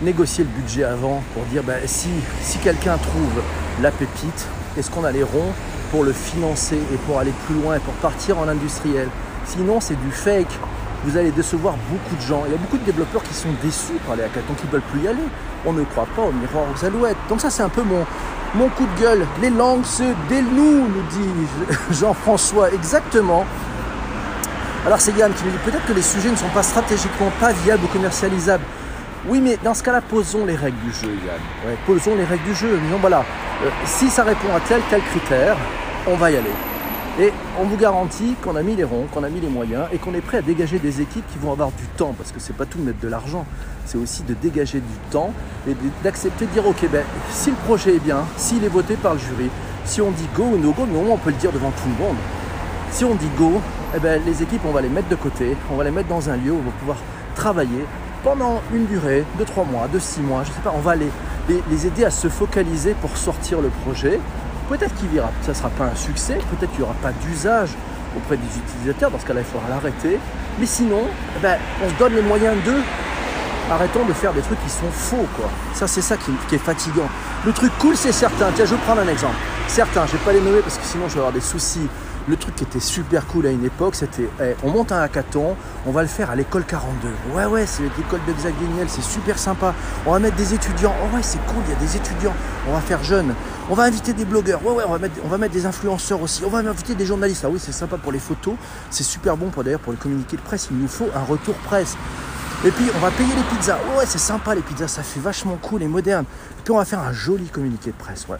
négocier 0.02 0.44
le 0.44 0.50
budget 0.50 0.84
avant 0.84 1.22
pour 1.34 1.42
dire 1.46 1.64
ben, 1.64 1.80
si, 1.84 2.08
si 2.40 2.58
quelqu'un 2.58 2.96
trouve 2.96 3.42
la 3.82 3.90
pépite, 3.90 4.46
est-ce 4.78 4.90
qu'on 4.90 5.04
a 5.04 5.10
les 5.10 5.24
ronds 5.24 5.52
pour 5.90 6.04
le 6.04 6.12
financer 6.12 6.76
et 6.76 6.96
pour 7.06 7.18
aller 7.18 7.32
plus 7.46 7.56
loin 7.56 7.74
et 7.74 7.80
pour 7.80 7.94
partir 7.94 8.38
en 8.38 8.46
industriel? 8.46 9.08
Sinon, 9.46 9.80
c'est 9.80 9.94
du 10.00 10.10
fake. 10.10 10.58
Vous 11.04 11.16
allez 11.16 11.30
décevoir 11.30 11.74
beaucoup 11.90 12.16
de 12.16 12.20
gens. 12.20 12.42
Il 12.46 12.52
y 12.52 12.54
a 12.54 12.58
beaucoup 12.58 12.78
de 12.78 12.84
développeurs 12.84 13.22
qui 13.22 13.34
sont 13.34 13.48
déçus 13.62 13.98
par 14.06 14.16
les 14.16 14.24
hackathons, 14.24 14.54
qui 14.54 14.66
ne 14.66 14.72
veulent 14.72 14.90
plus 14.92 15.02
y 15.02 15.08
aller. 15.08 15.18
On 15.64 15.72
ne 15.72 15.84
croit 15.84 16.08
pas 16.16 16.22
au 16.22 16.32
miroir 16.32 16.64
aux 16.74 16.84
alouettes. 16.84 17.16
Donc 17.28 17.40
ça, 17.40 17.50
c'est 17.50 17.62
un 17.62 17.68
peu 17.68 17.82
mon, 17.82 18.04
mon 18.54 18.68
coup 18.70 18.86
de 18.96 19.00
gueule. 19.00 19.26
Les 19.40 19.50
langues 19.50 19.84
se 19.84 20.02
dénouent, 20.28 20.88
nous 20.88 21.02
dit 21.10 21.68
Jean-François. 21.92 22.72
Exactement. 22.72 23.44
Alors 24.86 25.00
c'est 25.00 25.10
Yann 25.18 25.32
qui 25.32 25.44
nous 25.44 25.50
dit 25.50 25.58
peut-être 25.64 25.84
que 25.84 25.92
les 25.92 26.02
sujets 26.02 26.30
ne 26.30 26.36
sont 26.36 26.48
pas 26.48 26.62
stratégiquement 26.62 27.30
pas 27.40 27.52
viables 27.52 27.84
ou 27.84 27.88
commercialisables. 27.88 28.62
Oui, 29.26 29.40
mais 29.40 29.58
dans 29.64 29.74
ce 29.74 29.82
cas-là, 29.82 30.00
posons 30.00 30.46
les 30.46 30.54
règles 30.54 30.78
du 30.78 30.92
jeu, 30.92 31.08
Yann. 31.26 31.76
posons 31.86 32.14
les 32.14 32.24
règles 32.24 32.44
du 32.44 32.54
jeu. 32.54 32.78
Disons, 32.84 32.98
voilà, 33.00 33.24
euh, 33.64 33.68
si 33.84 34.08
ça 34.08 34.22
répond 34.22 34.54
à 34.54 34.60
tel, 34.60 34.80
tel 34.88 35.00
critère, 35.02 35.56
on 36.06 36.14
va 36.14 36.30
y 36.30 36.36
aller. 36.36 36.52
Et 37.18 37.32
on 37.58 37.64
vous 37.64 37.76
garantit 37.76 38.34
qu'on 38.42 38.56
a 38.56 38.62
mis 38.62 38.76
les 38.76 38.84
ronds, 38.84 39.06
qu'on 39.12 39.24
a 39.24 39.30
mis 39.30 39.40
les 39.40 39.48
moyens 39.48 39.86
et 39.92 39.96
qu'on 39.96 40.12
est 40.12 40.20
prêt 40.20 40.38
à 40.38 40.42
dégager 40.42 40.78
des 40.78 41.00
équipes 41.00 41.24
qui 41.32 41.38
vont 41.38 41.50
avoir 41.50 41.70
du 41.72 41.86
temps, 41.96 42.14
parce 42.16 42.30
que 42.30 42.40
c'est 42.40 42.54
pas 42.54 42.66
tout 42.66 42.78
mettre 42.78 43.00
de 43.00 43.08
l'argent, 43.08 43.46
c'est 43.86 43.96
aussi 43.96 44.22
de 44.22 44.34
dégager 44.34 44.80
du 44.80 45.10
temps 45.10 45.32
et 45.66 45.74
d'accepter 46.04 46.44
de 46.44 46.50
dire 46.50 46.66
ok 46.66 46.86
ben 46.92 47.04
si 47.30 47.50
le 47.50 47.56
projet 47.56 47.96
est 47.96 48.04
bien, 48.04 48.24
s'il 48.36 48.62
est 48.64 48.68
voté 48.68 48.96
par 48.96 49.14
le 49.14 49.18
jury, 49.18 49.48
Si 49.86 50.02
on 50.02 50.10
dit 50.10 50.28
go 50.34 50.42
ou 50.42 50.58
no 50.58 50.72
go, 50.72 50.84
mais 50.86 50.98
au 50.98 51.02
moins 51.02 51.14
on 51.14 51.18
peut 51.18 51.30
le 51.30 51.36
dire 51.36 51.52
devant 51.52 51.70
tout 51.70 51.88
le 51.88 52.04
monde. 52.04 52.16
Si 52.90 53.04
on 53.04 53.14
dit 53.14 53.30
go, 53.38 53.60
eh 53.94 53.98
ben, 53.98 54.20
les 54.26 54.42
équipes, 54.42 54.62
on 54.66 54.72
va 54.72 54.80
les 54.80 54.88
mettre 54.88 55.08
de 55.08 55.14
côté, 55.14 55.56
on 55.70 55.76
va 55.76 55.84
les 55.84 55.90
mettre 55.90 56.08
dans 56.08 56.28
un 56.28 56.36
lieu 56.36 56.52
où 56.52 56.58
on 56.58 56.62
va 56.62 56.76
pouvoir 56.78 56.98
travailler 57.34 57.86
pendant 58.22 58.60
une 58.74 58.86
durée 58.86 59.24
de 59.38 59.44
3 59.44 59.64
mois, 59.64 59.88
de 59.88 59.98
6 59.98 60.20
mois, 60.20 60.42
je 60.44 60.50
sais 60.50 60.60
pas, 60.62 60.72
on 60.74 60.80
va 60.80 60.96
les, 60.96 61.86
aider 61.86 62.04
à 62.04 62.10
se 62.10 62.28
focaliser 62.28 62.94
pour 63.00 63.16
sortir 63.16 63.60
le 63.60 63.68
projet. 63.68 64.18
Peut-être 64.68 64.94
qu'il 64.96 65.08
ça 65.42 65.48
ne 65.48 65.54
sera 65.54 65.68
pas 65.70 65.84
un 65.84 65.94
succès, 65.94 66.38
peut-être 66.50 66.70
qu'il 66.70 66.80
n'y 66.80 66.84
aura 66.84 66.94
pas 66.94 67.12
d'usage 67.12 67.70
auprès 68.16 68.36
des 68.36 68.58
utilisateurs, 68.58 69.10
dans 69.10 69.18
ce 69.18 69.26
cas-là 69.26 69.40
il 69.40 69.46
faudra 69.46 69.68
l'arrêter. 69.68 70.18
Mais 70.58 70.66
sinon, 70.66 71.02
eh 71.36 71.40
ben, 71.40 71.56
on 71.84 71.88
se 71.88 71.94
donne 71.94 72.14
les 72.14 72.22
moyens 72.22 72.56
d'eux. 72.64 72.82
Arrêtons 73.70 74.04
de 74.06 74.12
faire 74.12 74.32
des 74.32 74.42
trucs 74.42 74.62
qui 74.62 74.70
sont 74.70 74.90
faux, 74.92 75.26
quoi. 75.36 75.50
Ça, 75.74 75.86
c'est 75.86 76.02
ça 76.02 76.16
qui, 76.16 76.54
est 76.54 76.58
fatigant. 76.58 77.08
Le 77.44 77.52
truc 77.52 77.72
cool, 77.78 77.96
c'est 77.96 78.12
certain. 78.12 78.46
Tiens, 78.54 78.64
je 78.64 78.74
vais 78.74 78.80
prendre 78.82 79.00
un 79.00 79.08
exemple. 79.08 79.34
Certains, 79.68 80.06
je 80.06 80.12
vais 80.12 80.24
pas 80.24 80.32
les 80.32 80.40
nommer 80.40 80.60
parce 80.60 80.78
que 80.78 80.84
sinon 80.84 81.08
je 81.08 81.14
vais 81.14 81.18
avoir 81.18 81.32
des 81.32 81.40
soucis 81.40 81.88
le 82.28 82.36
truc 82.36 82.56
qui 82.56 82.64
était 82.64 82.80
super 82.80 83.26
cool 83.26 83.46
à 83.46 83.50
une 83.50 83.64
époque, 83.64 83.94
c'était 83.94 84.28
eh, 84.40 84.54
on 84.64 84.70
monte 84.70 84.92
un 84.92 85.00
hackathon, 85.00 85.56
on 85.86 85.90
va 85.92 86.02
le 86.02 86.08
faire 86.08 86.30
à 86.30 86.36
l'école 86.36 86.64
42. 86.64 87.08
Ouais, 87.34 87.46
ouais, 87.46 87.66
c'est 87.66 87.84
l'école 87.96 88.20
de 88.26 88.32
Xavier 88.32 88.66
Niel, 88.74 88.88
c'est 88.88 89.02
super 89.02 89.38
sympa. 89.38 89.74
On 90.04 90.12
va 90.12 90.18
mettre 90.18 90.36
des 90.36 90.54
étudiants. 90.54 90.94
Oh, 91.02 91.14
ouais, 91.14 91.22
c'est 91.22 91.38
cool, 91.46 91.62
il 91.66 91.72
y 91.72 91.76
a 91.76 91.78
des 91.78 91.96
étudiants. 91.96 92.34
On 92.68 92.72
va 92.72 92.80
faire 92.80 93.02
jeune. 93.04 93.34
On 93.70 93.74
va 93.74 93.84
inviter 93.84 94.12
des 94.12 94.24
blogueurs. 94.24 94.64
Ouais, 94.64 94.72
ouais, 94.72 94.84
on 94.86 94.92
va 94.92 94.98
mettre, 94.98 95.14
on 95.24 95.28
va 95.28 95.38
mettre 95.38 95.54
des 95.54 95.66
influenceurs 95.66 96.20
aussi. 96.20 96.42
On 96.44 96.50
va 96.50 96.58
inviter 96.58 96.94
des 96.94 97.06
journalistes. 97.06 97.44
Ah 97.44 97.48
oui, 97.50 97.60
c'est 97.62 97.72
sympa 97.72 97.96
pour 97.96 98.12
les 98.12 98.18
photos. 98.18 98.54
C'est 98.90 99.04
super 99.04 99.36
bon 99.36 99.50
pour 99.50 99.62
d'ailleurs 99.62 99.80
pour 99.80 99.92
le 99.92 99.98
communiqué 99.98 100.36
de 100.36 100.42
presse. 100.42 100.68
Il 100.70 100.78
nous 100.78 100.88
faut 100.88 101.08
un 101.14 101.22
retour 101.22 101.54
presse. 101.54 101.96
Et 102.66 102.70
puis 102.70 102.84
on 102.94 102.98
va 102.98 103.10
payer 103.12 103.34
les 103.34 103.56
pizzas. 103.56 103.78
Ouais, 103.96 104.04
c'est 104.06 104.18
sympa 104.18 104.54
les 104.54 104.60
pizzas, 104.60 104.88
ça 104.88 105.02
fait 105.02 105.20
vachement 105.20 105.56
cool 105.62 105.82
et 105.82 105.88
moderne. 105.88 106.24
Et 106.58 106.62
puis 106.62 106.72
on 106.72 106.78
va 106.78 106.84
faire 106.84 107.00
un 107.00 107.12
joli 107.12 107.46
communiqué 107.46 107.92
de 107.92 107.96
presse. 107.96 108.26
Ouais 108.28 108.38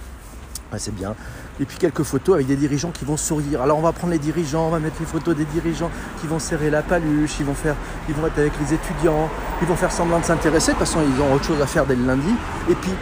c'est 0.79 0.95
bien. 0.95 1.15
Et 1.59 1.65
puis 1.65 1.79
quelques 1.79 2.03
photos 2.03 2.35
avec 2.35 2.47
des 2.47 2.57
dirigeants 2.57 2.91
qui 2.91 3.05
vont 3.05 3.17
sourire. 3.17 3.63
Alors 3.63 3.79
on 3.79 3.83
va 3.83 3.93
prendre 3.93 4.13
les 4.13 4.19
dirigeants, 4.19 4.67
on 4.67 4.71
va 4.71 4.79
mettre 4.79 4.97
les 5.01 5.07
photos 5.07 5.35
des 5.35 5.45
dirigeants 5.47 5.91
qui 6.21 6.27
vont 6.27 6.39
serrer 6.39 6.71
la 6.71 6.83
paluche, 6.83 7.39
ils 7.41 7.47
vont 7.47 7.55
faire, 7.55 7.77
ils 8.09 8.15
vont 8.15 8.27
être 8.27 8.39
avec 8.39 8.53
les 8.61 8.75
étudiants, 8.75 9.29
ils 9.63 9.67
vont 9.67 9.77
faire 9.77 9.93
semblant 9.93 10.21
de 10.21 10.25
s'intéresser. 10.25 10.73
De 10.73 10.79
toute 10.79 10.89
ils 10.95 11.23
ont 11.23 11.33
autre 11.33 11.45
chose 11.45 11.61
à 11.63 11.67
faire 11.67 11.87
dès 11.87 11.97
le 11.97 12.05
lundi. 12.05 12.35
Et 12.69 12.75
puis, 12.75 12.93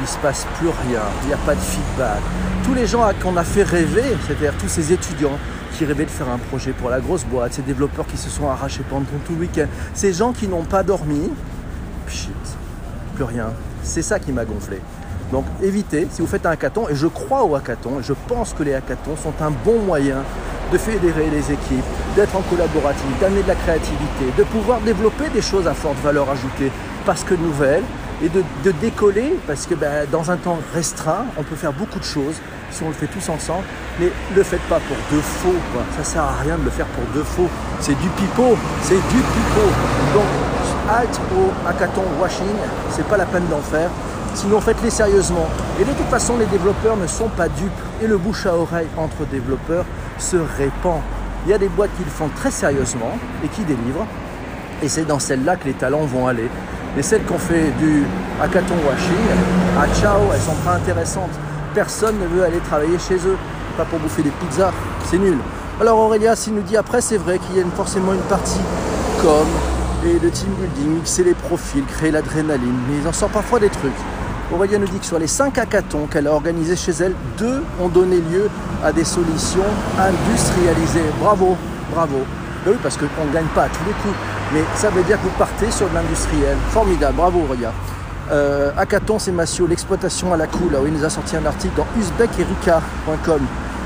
il 0.00 0.06
se 0.06 0.18
passe 0.18 0.46
plus 0.58 0.68
rien. 0.68 1.02
Il 1.22 1.28
n'y 1.28 1.34
a 1.34 1.38
pas 1.38 1.54
de 1.54 1.60
feedback. 1.60 2.20
Tous 2.64 2.74
les 2.74 2.86
gens 2.86 3.02
qu'on 3.22 3.36
a 3.36 3.44
fait 3.44 3.62
rêver, 3.62 4.04
c'est-à-dire 4.26 4.54
tous 4.58 4.68
ces 4.68 4.92
étudiants 4.92 5.38
qui 5.76 5.84
rêvaient 5.84 6.04
de 6.04 6.10
faire 6.10 6.28
un 6.28 6.38
projet 6.38 6.72
pour 6.72 6.90
la 6.90 7.00
grosse 7.00 7.24
boîte, 7.24 7.54
ces 7.54 7.62
développeurs 7.62 8.06
qui 8.06 8.16
se 8.16 8.28
sont 8.28 8.48
arrachés 8.48 8.84
pendant 8.88 9.04
tout 9.26 9.34
le 9.34 9.40
week-end, 9.40 9.66
ces 9.94 10.12
gens 10.12 10.32
qui 10.32 10.48
n'ont 10.48 10.64
pas 10.64 10.82
dormi, 10.82 11.30
pshit, 12.06 12.30
plus 13.14 13.24
rien. 13.24 13.50
C'est 13.82 14.02
ça 14.02 14.18
qui 14.18 14.32
m'a 14.32 14.44
gonflé. 14.44 14.80
Donc 15.32 15.44
évitez, 15.62 16.08
si 16.10 16.20
vous 16.22 16.26
faites 16.26 16.44
un 16.44 16.50
hackathon, 16.50 16.88
et 16.88 16.94
je 16.94 17.06
crois 17.06 17.44
au 17.44 17.54
hackathon, 17.54 18.00
je 18.02 18.12
pense 18.28 18.52
que 18.52 18.62
les 18.62 18.74
hackathons 18.74 19.16
sont 19.16 19.34
un 19.40 19.50
bon 19.50 19.78
moyen 19.80 20.22
de 20.72 20.78
fédérer 20.78 21.30
les 21.30 21.52
équipes, 21.52 21.84
d'être 22.16 22.36
en 22.36 22.42
collaboratif, 22.42 23.06
d'amener 23.20 23.42
de 23.42 23.48
la 23.48 23.54
créativité, 23.54 24.26
de 24.36 24.42
pouvoir 24.44 24.80
développer 24.80 25.28
des 25.32 25.42
choses 25.42 25.66
à 25.66 25.74
forte 25.74 25.98
valeur 26.02 26.28
ajoutée 26.30 26.70
parce 27.06 27.24
que 27.24 27.34
nouvelles, 27.34 27.82
et 28.22 28.28
de, 28.28 28.70
décoller 28.80 29.34
parce 29.46 29.66
que 29.66 29.74
ben, 29.74 30.06
dans 30.10 30.30
un 30.30 30.36
temps 30.36 30.58
restreint, 30.74 31.24
on 31.38 31.42
peut 31.42 31.56
faire 31.56 31.72
beaucoup 31.72 31.98
de 31.98 32.04
choses 32.04 32.36
si 32.70 32.82
on 32.82 32.88
le 32.88 32.94
fait 32.94 33.06
tous 33.06 33.28
ensemble, 33.28 33.64
mais 33.98 34.06
ne 34.30 34.36
le 34.36 34.42
faites 34.42 34.62
pas 34.62 34.78
pour 34.78 34.96
deux 35.10 35.22
faux. 35.22 35.56
Quoi. 35.72 35.82
Ça 35.96 36.04
sert 36.04 36.22
à 36.22 36.36
rien 36.42 36.56
de 36.56 36.64
le 36.64 36.70
faire 36.70 36.86
pour 36.86 37.04
deux 37.14 37.24
faux. 37.24 37.48
C'est 37.80 37.98
du 37.98 38.08
pipeau, 38.10 38.56
c'est 38.82 38.94
du 38.94 39.00
pipeau. 39.00 39.68
Donc, 40.14 40.24
halte 40.88 41.20
au 41.36 41.68
hackathon 41.68 42.04
washing, 42.20 42.46
c'est 42.90 43.06
pas 43.06 43.16
la 43.16 43.26
peine 43.26 43.46
d'en 43.48 43.60
faire. 43.60 43.90
Sinon, 44.34 44.60
faites-les 44.60 44.90
sérieusement. 44.90 45.48
Et 45.80 45.84
de 45.84 45.90
toute 45.90 46.06
façon, 46.06 46.36
les 46.36 46.46
développeurs 46.46 46.96
ne 46.96 47.06
sont 47.06 47.28
pas 47.28 47.48
dupes 47.48 47.70
et 48.02 48.06
le 48.06 48.16
bouche 48.16 48.46
à 48.46 48.54
oreille 48.54 48.86
entre 48.96 49.24
développeurs 49.26 49.84
se 50.18 50.36
répand. 50.36 51.00
Il 51.46 51.50
y 51.50 51.54
a 51.54 51.58
des 51.58 51.68
boîtes 51.68 51.90
qui 51.96 52.04
le 52.04 52.10
font 52.10 52.28
très 52.36 52.50
sérieusement 52.50 53.18
et 53.44 53.48
qui 53.48 53.62
délivrent. 53.62 54.06
Et 54.82 54.88
c'est 54.88 55.04
dans 55.04 55.18
celles-là 55.18 55.56
que 55.56 55.64
les 55.64 55.72
talents 55.72 56.04
vont 56.04 56.26
aller. 56.26 56.48
Et 56.98 57.02
celles 57.02 57.22
qu'on 57.24 57.38
fait 57.38 57.70
du 57.78 58.04
hackathon 58.42 58.74
washing, 58.86 59.14
à 59.80 59.86
ciao, 59.94 60.20
elles 60.34 60.40
sont 60.40 60.56
pas 60.64 60.74
intéressantes. 60.74 61.30
Personne 61.74 62.16
ne 62.18 62.26
veut 62.26 62.44
aller 62.44 62.58
travailler 62.58 62.98
chez 62.98 63.16
eux. 63.26 63.36
Pas 63.76 63.84
pour 63.84 64.00
bouffer 64.00 64.22
des 64.22 64.30
pizzas, 64.30 64.72
c'est 65.04 65.18
nul. 65.18 65.38
Alors 65.80 65.98
Aurélia, 65.98 66.34
s'il 66.36 66.54
nous 66.54 66.62
dit 66.62 66.76
après, 66.76 67.00
c'est 67.00 67.16
vrai 67.16 67.38
qu'il 67.38 67.56
y 67.56 67.60
a 67.60 67.64
forcément 67.76 68.12
une 68.12 68.20
partie 68.20 68.60
comme 69.22 69.48
et 70.04 70.18
le 70.18 70.30
team 70.30 70.48
building, 70.58 70.96
mixer 70.96 71.24
les 71.24 71.34
profils, 71.34 71.84
créer 71.84 72.10
l'adrénaline, 72.10 72.78
mais 72.88 72.96
il 73.02 73.06
en 73.06 73.12
sort 73.12 73.28
parfois 73.28 73.60
des 73.60 73.68
trucs. 73.68 73.92
Aurélia 74.52 74.78
nous 74.78 74.88
dit 74.88 74.98
que 74.98 75.04
sur 75.04 75.18
les 75.18 75.26
5 75.26 75.56
hackathons 75.58 76.06
qu'elle 76.06 76.26
a 76.26 76.32
organisés 76.32 76.74
chez 76.74 76.92
elle, 76.92 77.14
deux 77.38 77.62
ont 77.80 77.88
donné 77.88 78.16
lieu 78.16 78.48
à 78.82 78.92
des 78.92 79.04
solutions 79.04 79.64
industrialisées. 79.98 81.04
Bravo, 81.20 81.56
bravo. 81.94 82.16
Ben 82.64 82.72
oui, 82.72 82.78
parce 82.82 82.96
qu'on 82.96 83.26
ne 83.26 83.32
gagne 83.32 83.46
pas 83.54 83.64
à 83.64 83.68
tous 83.68 83.84
les 83.86 83.92
coups, 83.92 84.16
mais 84.52 84.62
ça 84.74 84.90
veut 84.90 85.02
dire 85.02 85.18
que 85.18 85.24
vous 85.24 85.38
partez 85.38 85.70
sur 85.70 85.88
de 85.88 85.94
l'industriel. 85.94 86.56
Formidable, 86.70 87.14
bravo 87.16 87.42
Aurélia. 87.48 87.72
Euh, 88.30 88.70
c'est 89.18 89.32
Massio, 89.32 89.66
l'exploitation 89.66 90.32
à 90.32 90.36
la 90.36 90.46
cool. 90.46 90.76
Où 90.80 90.86
il 90.86 90.92
nous 90.92 91.04
a 91.04 91.10
sorti 91.10 91.36
un 91.36 91.46
article 91.46 91.74
dans 91.76 91.86
uzbekerika.com. 91.98 93.40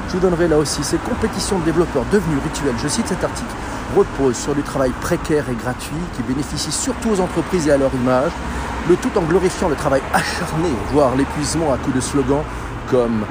Je 0.09 0.13
vous 0.13 0.21
donnerai 0.21 0.49
là 0.49 0.59
aussi 0.59 0.85
ces 0.85 0.99
compétitions 0.99 1.59
de 1.59 1.65
développeurs 1.65 2.05
devenues 2.13 2.39
rituelles. 2.45 2.75
Je 2.83 2.89
cite 2.89 3.09
cet 3.09 3.25
article 3.25 3.51
repose 3.97 4.37
sur 4.37 4.55
du 4.55 4.63
travail 4.63 4.91
précaire 5.01 5.45
et 5.51 5.55
gratuit 5.55 5.97
qui 6.17 6.23
bénéficie 6.23 6.73
surtout 6.73 7.11
aux 7.11 7.21
entreprises 7.21 7.69
et 7.69 7.73
à 7.73 7.77
leur 7.77 7.95
image 7.95 8.33
le 8.89 8.97
tout 8.97 9.11
en 9.17 9.23
glorifiant 9.23 9.69
le 9.69 9.77
travail 9.77 10.03
acharné, 10.13 10.69
voire 10.93 11.15
l'épuisement 11.17 11.73
à 11.73 11.79
coups 11.79 11.97
de 11.97 12.01
slogans 12.01 12.43
comme 12.91 13.25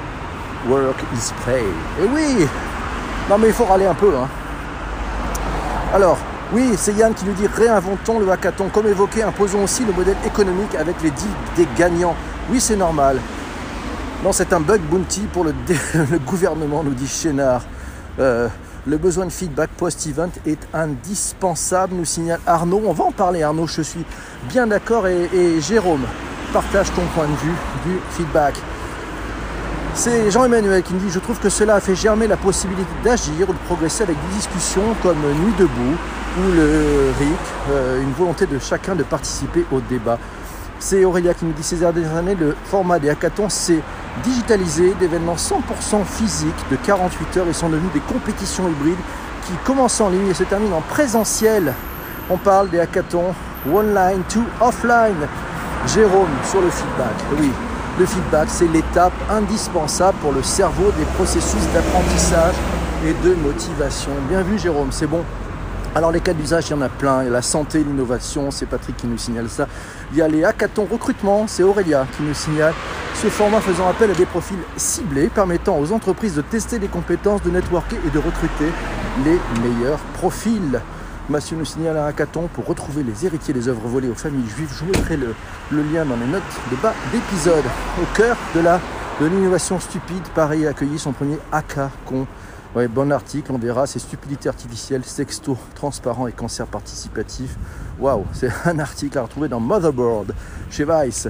Work 0.67 1.04
is 1.13 1.32
play. 1.43 1.63
Et 2.02 2.08
oui 2.08 2.48
Non 3.30 3.38
mais 3.38 3.48
il 3.48 3.54
faut 3.54 3.65
râler 3.65 3.86
un 3.86 3.93
peu. 3.93 4.12
Hein. 4.15 4.28
Alors, 5.93 6.17
oui, 6.53 6.73
c'est 6.77 6.93
Yann 6.93 7.15
qui 7.15 7.25
nous 7.25 7.33
dit 7.33 7.47
réinventons 7.47 8.19
le 8.19 8.29
hackathon. 8.29 8.69
Comme 8.69 8.87
évoqué, 8.87 9.23
imposons 9.23 9.63
aussi 9.63 9.85
le 9.85 9.91
modèle 9.91 10.17
économique 10.23 10.75
avec 10.75 11.01
les 11.01 11.09
deals 11.09 11.27
des 11.55 11.67
gagnants. 11.75 12.15
Oui, 12.51 12.61
c'est 12.61 12.75
normal. 12.75 13.19
Non, 14.23 14.31
c'est 14.31 14.53
un 14.53 14.59
bug 14.59 14.81
bounty 14.81 15.21
pour 15.33 15.45
le, 15.45 15.53
gouvernement, 16.27 16.83
nous 16.83 16.93
dit 16.93 17.07
Chénard. 17.07 17.63
Euh, 18.19 18.47
le 18.85 18.97
besoin 18.97 19.25
de 19.25 19.31
feedback 19.31 19.71
post-event 19.71 20.29
est 20.45 20.59
indispensable, 20.73 21.95
nous 21.95 22.05
signale 22.05 22.39
Arnaud. 22.45 22.83
On 22.85 22.93
va 22.93 23.05
en 23.05 23.11
parler 23.11 23.41
Arnaud, 23.41 23.65
je 23.65 23.81
suis 23.81 24.05
bien 24.49 24.67
d'accord. 24.67 25.07
Et, 25.07 25.59
Jérôme, 25.59 26.05
partage 26.51 26.93
ton 26.93 27.05
point 27.15 27.25
de 27.25 27.35
vue 27.35 27.55
du 27.85 27.99
feedback. 28.11 28.53
C'est 29.95 30.32
Jean-Emmanuel 30.32 30.82
qui 30.82 30.93
me 30.95 30.99
dit 30.99 31.10
Je 31.12 31.19
trouve 31.19 31.39
que 31.39 31.49
cela 31.49 31.75
a 31.75 31.79
fait 31.79 31.95
germer 31.95 32.25
la 32.27 32.36
possibilité 32.36 32.89
d'agir 33.03 33.47
ou 33.47 33.53
de 33.53 33.58
progresser 33.60 34.03
avec 34.03 34.17
des 34.27 34.36
discussions 34.36 34.95
comme 35.03 35.19
Nuit 35.19 35.53
debout 35.58 35.95
ou 36.39 36.51
le 36.51 37.12
RIC, 37.19 37.29
euh, 37.69 38.01
une 38.01 38.12
volonté 38.13 38.47
de 38.47 38.58
chacun 38.58 38.95
de 38.95 39.03
participer 39.03 39.65
au 39.71 39.82
débat. 39.82 40.17
C'est 40.79 41.06
Aurélia 41.06 41.36
qui 41.36 41.45
nous 41.45 41.53
dit 41.53 41.62
ces 41.62 41.75
dernières 41.75 42.15
années, 42.15 42.34
le 42.34 42.56
format 42.65 42.97
des 42.97 43.10
hackathons 43.10 43.49
s'est 43.49 43.82
digitalisé, 44.23 44.95
d'événements 44.99 45.36
100% 45.36 46.03
physiques 46.06 46.65
de 46.71 46.75
48 46.75 47.38
heures 47.38 47.47
et 47.47 47.53
sont 47.53 47.69
devenus 47.69 47.93
des 47.93 47.99
compétitions 47.99 48.67
hybrides 48.67 48.97
qui 49.45 49.53
commencent 49.63 50.01
en 50.01 50.10
ligne 50.10 50.27
et 50.27 50.34
se 50.34 50.43
terminent 50.43 50.77
en 50.77 50.82
présentiel. 50.82 51.71
On 52.32 52.38
parle 52.38 52.69
des 52.71 52.79
hackathons 52.79 53.36
online 53.71 54.23
to 54.27 54.41
offline. 54.60 55.27
Jérôme 55.88 56.29
sur 56.49 56.62
le 56.62 56.69
feedback. 56.69 57.13
Oui, 57.39 57.51
le 57.99 58.06
feedback, 58.06 58.47
c'est 58.49 58.67
l'étape 58.67 59.13
indispensable 59.29 60.17
pour 60.19 60.32
le 60.32 60.41
cerveau 60.41 60.91
des 60.97 61.06
processus 61.15 61.62
d'apprentissage 61.73 62.56
et 63.06 63.13
de 63.27 63.36
motivation. 63.36 64.12
Bien 64.29 64.41
vu 64.41 64.58
Jérôme, 64.58 64.91
c'est 64.91 65.08
bon. 65.08 65.23
Alors 65.95 66.12
les 66.12 66.21
cas 66.21 66.34
d'usage, 66.34 66.69
il 66.69 66.71
y 66.71 66.73
en 66.73 66.82
a 66.82 66.89
plein. 66.89 67.21
Il 67.21 67.25
y 67.25 67.29
a 67.29 67.32
la 67.32 67.43
santé, 67.43 67.84
l'innovation, 67.84 68.49
c'est 68.49 68.65
Patrick 68.65 68.97
qui 68.97 69.06
nous 69.06 69.19
signale 69.19 69.47
ça. 69.47 69.67
Il 70.12 70.17
y 70.17 70.23
a 70.23 70.27
les 70.27 70.43
hackathons 70.43 70.88
recrutement, 70.91 71.45
c'est 71.45 71.62
Aurélia 71.62 72.08
qui 72.17 72.23
nous 72.23 72.34
signale. 72.34 72.73
Ce 73.13 73.27
format 73.27 73.62
faisant 73.62 73.88
appel 73.88 74.10
à 74.10 74.15
des 74.15 74.25
profils 74.25 74.58
ciblés 74.75 75.27
permettant 75.27 75.77
aux 75.77 75.91
entreprises 75.91 76.34
de 76.34 76.41
tester 76.41 76.79
les 76.79 76.88
compétences, 76.88 77.43
de 77.43 77.51
networker 77.51 77.99
et 78.08 78.10
de 78.10 78.17
recruter 78.17 78.71
les 79.23 79.39
meilleurs 79.62 79.99
profils. 80.15 80.82
Mathieu 81.29 81.55
nous 81.55 81.65
signale 81.65 81.97
un 81.97 82.05
hackathon 82.05 82.49
pour 82.53 82.65
retrouver 82.65 83.03
les 83.03 83.25
héritiers 83.25 83.53
des 83.53 83.67
œuvres 83.69 83.88
volées 83.88 84.09
aux 84.09 84.15
familles 84.15 84.49
juives. 84.49 84.69
Je 84.73 84.79
vous 84.79 84.91
mettrai 84.91 85.17
le, 85.17 85.33
lien 85.71 86.05
dans 86.05 86.17
les 86.17 86.27
notes 86.27 86.41
de 86.69 86.75
bas 86.75 86.93
d'épisode. 87.12 87.63
Au 88.01 88.15
cœur 88.15 88.36
de 88.55 88.59
la 88.59 88.79
de 89.21 89.27
l'innovation 89.27 89.79
stupide, 89.79 90.23
Paris 90.33 90.65
a 90.65 90.71
accueilli 90.71 90.97
son 90.97 91.13
premier 91.13 91.38
hackathon 91.51 92.25
bon 92.89 93.12
article, 93.12 93.51
on 93.51 93.57
verra, 93.57 93.86
c'est 93.86 93.99
stupidité 93.99 94.49
artificielle, 94.49 95.03
sexto, 95.05 95.57
transparent 95.75 96.27
et 96.27 96.31
cancer 96.31 96.65
participatif. 96.65 97.55
Waouh, 97.99 98.25
c'est 98.33 98.49
un 98.65 98.79
article 98.79 99.17
à 99.17 99.21
retrouver 99.21 99.47
dans 99.47 99.59
Motherboard 99.59 100.33
chez 100.69 100.86
Vice. 100.86 101.27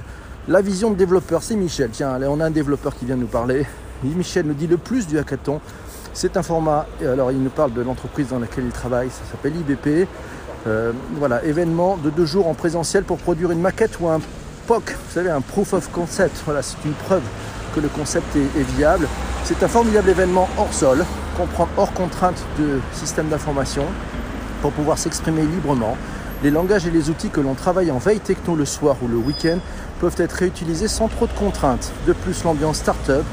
La 0.48 0.60
vision 0.60 0.90
de 0.90 0.96
développeur, 0.96 1.42
c'est 1.42 1.56
Michel. 1.56 1.90
Tiens, 1.92 2.18
on 2.28 2.40
a 2.40 2.46
un 2.46 2.50
développeur 2.50 2.94
qui 2.94 3.04
vient 3.04 3.16
nous 3.16 3.26
parler. 3.26 3.66
Michel 4.02 4.46
nous 4.46 4.54
dit 4.54 4.66
le 4.66 4.76
plus 4.76 5.06
du 5.06 5.18
hackathon. 5.18 5.60
C'est 6.16 6.36
un 6.36 6.44
format, 6.44 6.86
alors 7.02 7.32
il 7.32 7.42
nous 7.42 7.50
parle 7.50 7.72
de 7.72 7.82
l'entreprise 7.82 8.28
dans 8.28 8.38
laquelle 8.38 8.64
il 8.66 8.70
travaille, 8.70 9.10
ça 9.10 9.22
s'appelle 9.28 9.56
IBP. 9.56 10.08
Euh, 10.68 10.92
voilà, 11.18 11.44
événement 11.44 11.96
de 11.96 12.08
deux 12.08 12.24
jours 12.24 12.46
en 12.46 12.54
présentiel 12.54 13.02
pour 13.02 13.18
produire 13.18 13.50
une 13.50 13.60
maquette 13.60 13.98
ou 14.00 14.08
un 14.08 14.20
POC, 14.68 14.92
vous 14.92 15.12
savez, 15.12 15.30
un 15.30 15.40
proof 15.40 15.72
of 15.72 15.90
concept. 15.90 16.40
Voilà, 16.44 16.62
c'est 16.62 16.76
une 16.84 16.92
preuve 16.92 17.22
que 17.74 17.80
le 17.80 17.88
concept 17.88 18.36
est, 18.36 18.60
est 18.60 18.76
viable. 18.76 19.08
C'est 19.42 19.60
un 19.64 19.68
formidable 19.68 20.08
événement 20.08 20.48
hors 20.56 20.72
sol, 20.72 21.04
hors 21.76 21.92
contrainte 21.92 22.40
de 22.60 22.78
système 22.92 23.28
d'information 23.28 23.84
pour 24.62 24.70
pouvoir 24.70 24.98
s'exprimer 24.98 25.42
librement. 25.42 25.96
Les 26.44 26.52
langages 26.52 26.86
et 26.86 26.92
les 26.92 27.10
outils 27.10 27.30
que 27.30 27.40
l'on 27.40 27.54
travaille 27.54 27.90
en 27.90 27.98
veille 27.98 28.20
techno 28.20 28.54
le 28.54 28.64
soir 28.64 28.96
ou 29.02 29.08
le 29.08 29.16
week-end 29.16 29.58
peuvent 30.00 30.16
être 30.18 30.34
réutilisés 30.34 30.88
sans 30.88 31.08
trop 31.08 31.26
de 31.26 31.32
contraintes. 31.32 31.92
De 32.06 32.12
plus, 32.12 32.44
l'ambiance 32.44 32.76
start-up, 32.76 33.24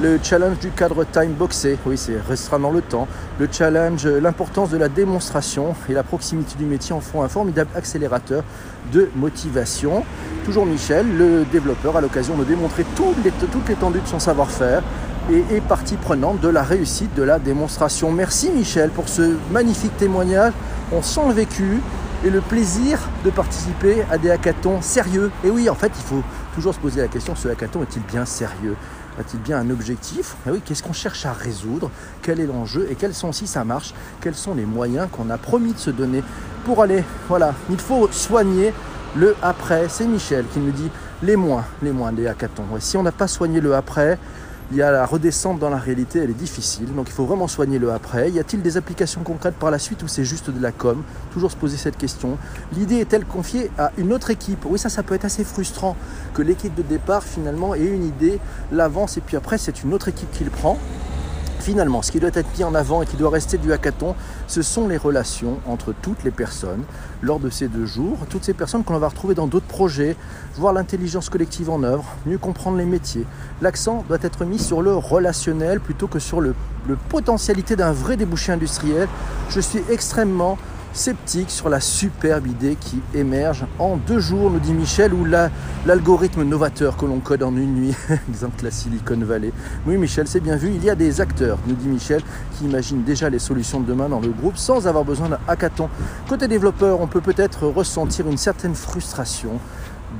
le 0.00 0.18
challenge 0.22 0.58
du 0.58 0.70
cadre 0.70 1.04
time 1.04 1.32
boxé, 1.32 1.78
oui, 1.86 1.96
c'est 1.96 2.20
restera 2.20 2.58
le 2.58 2.82
temps. 2.82 3.06
Le 3.38 3.48
challenge, 3.50 4.06
l'importance 4.06 4.70
de 4.70 4.76
la 4.76 4.88
démonstration 4.88 5.74
et 5.88 5.92
la 5.92 6.02
proximité 6.02 6.56
du 6.58 6.64
métier 6.64 6.94
en 6.94 7.00
font 7.00 7.22
un 7.22 7.28
formidable 7.28 7.70
accélérateur 7.76 8.42
de 8.92 9.08
motivation. 9.14 10.04
Toujours 10.44 10.66
Michel, 10.66 11.16
le 11.16 11.44
développeur, 11.44 11.96
a 11.96 12.00
l'occasion 12.00 12.36
de 12.36 12.44
démontrer 12.44 12.84
toute 12.96 13.68
l'étendue 13.68 14.00
de 14.00 14.06
son 14.06 14.18
savoir-faire 14.18 14.82
et 15.30 15.44
est 15.54 15.60
partie 15.60 15.96
prenante 15.96 16.40
de 16.40 16.48
la 16.48 16.62
réussite 16.62 17.14
de 17.14 17.22
la 17.22 17.38
démonstration. 17.38 18.10
Merci 18.10 18.50
Michel 18.50 18.90
pour 18.90 19.08
ce 19.08 19.36
magnifique 19.52 19.96
témoignage. 19.96 20.52
On 20.92 21.02
sent 21.02 21.22
le 21.28 21.34
vécu 21.34 21.80
et 22.24 22.30
le 22.30 22.40
plaisir 22.40 22.98
de 23.24 23.30
participer 23.30 24.04
à 24.10 24.18
des 24.18 24.30
hackathons 24.30 24.82
sérieux. 24.82 25.30
Et 25.44 25.50
oui, 25.50 25.68
en 25.70 25.74
fait, 25.74 25.92
il 25.96 26.02
faut 26.02 26.22
toujours 26.54 26.74
se 26.74 26.80
poser 26.80 27.00
la 27.00 27.08
question, 27.08 27.34
ce 27.34 27.48
hackathon 27.48 27.82
est-il 27.82 28.02
bien 28.02 28.24
sérieux? 28.24 28.76
A-t-il 29.18 29.40
bien 29.40 29.58
un 29.58 29.70
objectif 29.70 30.36
Et 30.46 30.50
oui, 30.50 30.60
qu'est-ce 30.64 30.82
qu'on 30.82 30.92
cherche 30.92 31.24
à 31.26 31.32
résoudre 31.32 31.90
Quel 32.22 32.40
est 32.40 32.46
l'enjeu 32.46 32.86
Et 32.90 32.94
quels 32.96 33.14
sont, 33.14 33.32
si 33.32 33.46
ça 33.46 33.64
marche, 33.64 33.94
quels 34.20 34.34
sont 34.34 34.54
les 34.54 34.64
moyens 34.64 35.08
qu'on 35.12 35.30
a 35.30 35.38
promis 35.38 35.72
de 35.72 35.78
se 35.78 35.90
donner 35.90 36.22
pour 36.64 36.82
aller 36.82 37.04
Voilà, 37.28 37.54
il 37.70 37.78
faut 37.78 38.08
soigner 38.10 38.72
le 39.16 39.36
après. 39.42 39.86
C'est 39.88 40.06
Michel 40.06 40.46
qui 40.52 40.58
nous 40.58 40.72
dit 40.72 40.90
les 41.22 41.36
moins, 41.36 41.64
les 41.82 41.92
moins 41.92 42.12
des 42.12 42.26
hackathons. 42.26 42.64
si 42.80 42.96
on 42.96 43.02
n'a 43.02 43.12
pas 43.12 43.28
soigné 43.28 43.60
le 43.60 43.74
après, 43.74 44.18
il 44.70 44.78
y 44.78 44.82
a 44.82 44.90
la 44.90 45.04
redescente 45.04 45.58
dans 45.58 45.70
la 45.70 45.76
réalité, 45.76 46.20
elle 46.20 46.30
est 46.30 46.34
difficile, 46.34 46.94
donc 46.94 47.08
il 47.08 47.12
faut 47.12 47.24
vraiment 47.24 47.48
soigner 47.48 47.78
le 47.78 47.92
après. 47.92 48.30
Y 48.30 48.38
a-t-il 48.38 48.62
des 48.62 48.76
applications 48.76 49.22
concrètes 49.22 49.54
par 49.54 49.70
la 49.70 49.78
suite 49.78 50.02
ou 50.02 50.08
c'est 50.08 50.24
juste 50.24 50.50
de 50.50 50.60
la 50.60 50.72
com? 50.72 51.02
Toujours 51.32 51.50
se 51.50 51.56
poser 51.56 51.76
cette 51.76 51.96
question. 51.96 52.38
L'idée 52.72 52.96
est-elle 52.96 53.24
confiée 53.24 53.70
à 53.78 53.92
une 53.98 54.12
autre 54.12 54.30
équipe? 54.30 54.64
Oui, 54.64 54.78
ça, 54.78 54.88
ça 54.88 55.02
peut 55.02 55.14
être 55.14 55.26
assez 55.26 55.44
frustrant 55.44 55.96
que 56.32 56.42
l'équipe 56.42 56.74
de 56.74 56.82
départ 56.82 57.22
finalement 57.22 57.74
ait 57.74 57.84
une 57.84 58.04
idée, 58.04 58.40
l'avance 58.72 59.16
et 59.16 59.20
puis 59.20 59.36
après 59.36 59.58
c'est 59.58 59.82
une 59.82 59.92
autre 59.92 60.08
équipe 60.08 60.30
qui 60.32 60.44
le 60.44 60.50
prend. 60.50 60.78
Finalement, 61.60 62.02
ce 62.02 62.12
qui 62.12 62.20
doit 62.20 62.30
être 62.34 62.58
mis 62.58 62.64
en 62.64 62.74
avant 62.74 63.02
et 63.02 63.06
qui 63.06 63.16
doit 63.16 63.30
rester 63.30 63.56
du 63.56 63.72
hackathon, 63.72 64.14
ce 64.48 64.62
sont 64.62 64.86
les 64.86 64.96
relations 64.96 65.58
entre 65.66 65.94
toutes 66.02 66.22
les 66.24 66.30
personnes 66.30 66.82
lors 67.22 67.40
de 67.40 67.48
ces 67.48 67.68
deux 67.68 67.86
jours. 67.86 68.18
Toutes 68.28 68.44
ces 68.44 68.54
personnes 68.54 68.84
qu'on 68.84 68.98
va 68.98 69.08
retrouver 69.08 69.34
dans 69.34 69.46
d'autres 69.46 69.66
projets, 69.66 70.16
voir 70.56 70.72
l'intelligence 70.72 71.30
collective 71.30 71.70
en 71.70 71.82
œuvre, 71.82 72.04
mieux 72.26 72.38
comprendre 72.38 72.76
les 72.76 72.84
métiers. 72.84 73.24
L'accent 73.62 74.04
doit 74.08 74.18
être 74.20 74.44
mis 74.44 74.58
sur 74.58 74.82
le 74.82 74.94
relationnel 74.94 75.80
plutôt 75.80 76.06
que 76.06 76.18
sur 76.18 76.40
le, 76.40 76.54
potentialité 77.08 77.76
d'un 77.76 77.92
vrai 77.92 78.18
débouché 78.18 78.52
industriel. 78.52 79.08
Je 79.48 79.60
suis 79.60 79.82
extrêmement 79.90 80.58
sceptique 80.94 81.50
sur 81.50 81.68
la 81.68 81.80
superbe 81.80 82.46
idée 82.46 82.76
qui 82.80 83.02
émerge 83.14 83.66
en 83.78 83.96
deux 83.96 84.20
jours, 84.20 84.50
nous 84.50 84.60
dit 84.60 84.72
Michel, 84.72 85.12
ou 85.12 85.26
l'algorithme 85.84 86.44
novateur 86.44 86.96
que 86.96 87.04
l'on 87.04 87.18
code 87.18 87.42
en 87.42 87.54
une 87.56 87.74
nuit, 87.74 87.94
exemple 88.30 88.64
la 88.64 88.70
Silicon 88.70 89.18
Valley. 89.18 89.52
Oui 89.86 89.96
Michel, 89.98 90.28
c'est 90.28 90.40
bien 90.40 90.56
vu, 90.56 90.70
il 90.74 90.84
y 90.84 90.88
a 90.88 90.94
des 90.94 91.20
acteurs, 91.20 91.58
nous 91.66 91.74
dit 91.74 91.88
Michel, 91.88 92.22
qui 92.56 92.64
imaginent 92.64 93.02
déjà 93.02 93.28
les 93.28 93.40
solutions 93.40 93.80
de 93.80 93.86
demain 93.86 94.08
dans 94.08 94.20
le 94.20 94.28
groupe 94.28 94.56
sans 94.56 94.86
avoir 94.86 95.04
besoin 95.04 95.28
d'un 95.28 95.40
hackathon. 95.48 95.88
Côté 96.28 96.48
développeur, 96.48 97.00
on 97.00 97.08
peut 97.08 97.20
peut-être 97.20 97.66
ressentir 97.66 98.28
une 98.28 98.38
certaine 98.38 98.74
frustration 98.74 99.58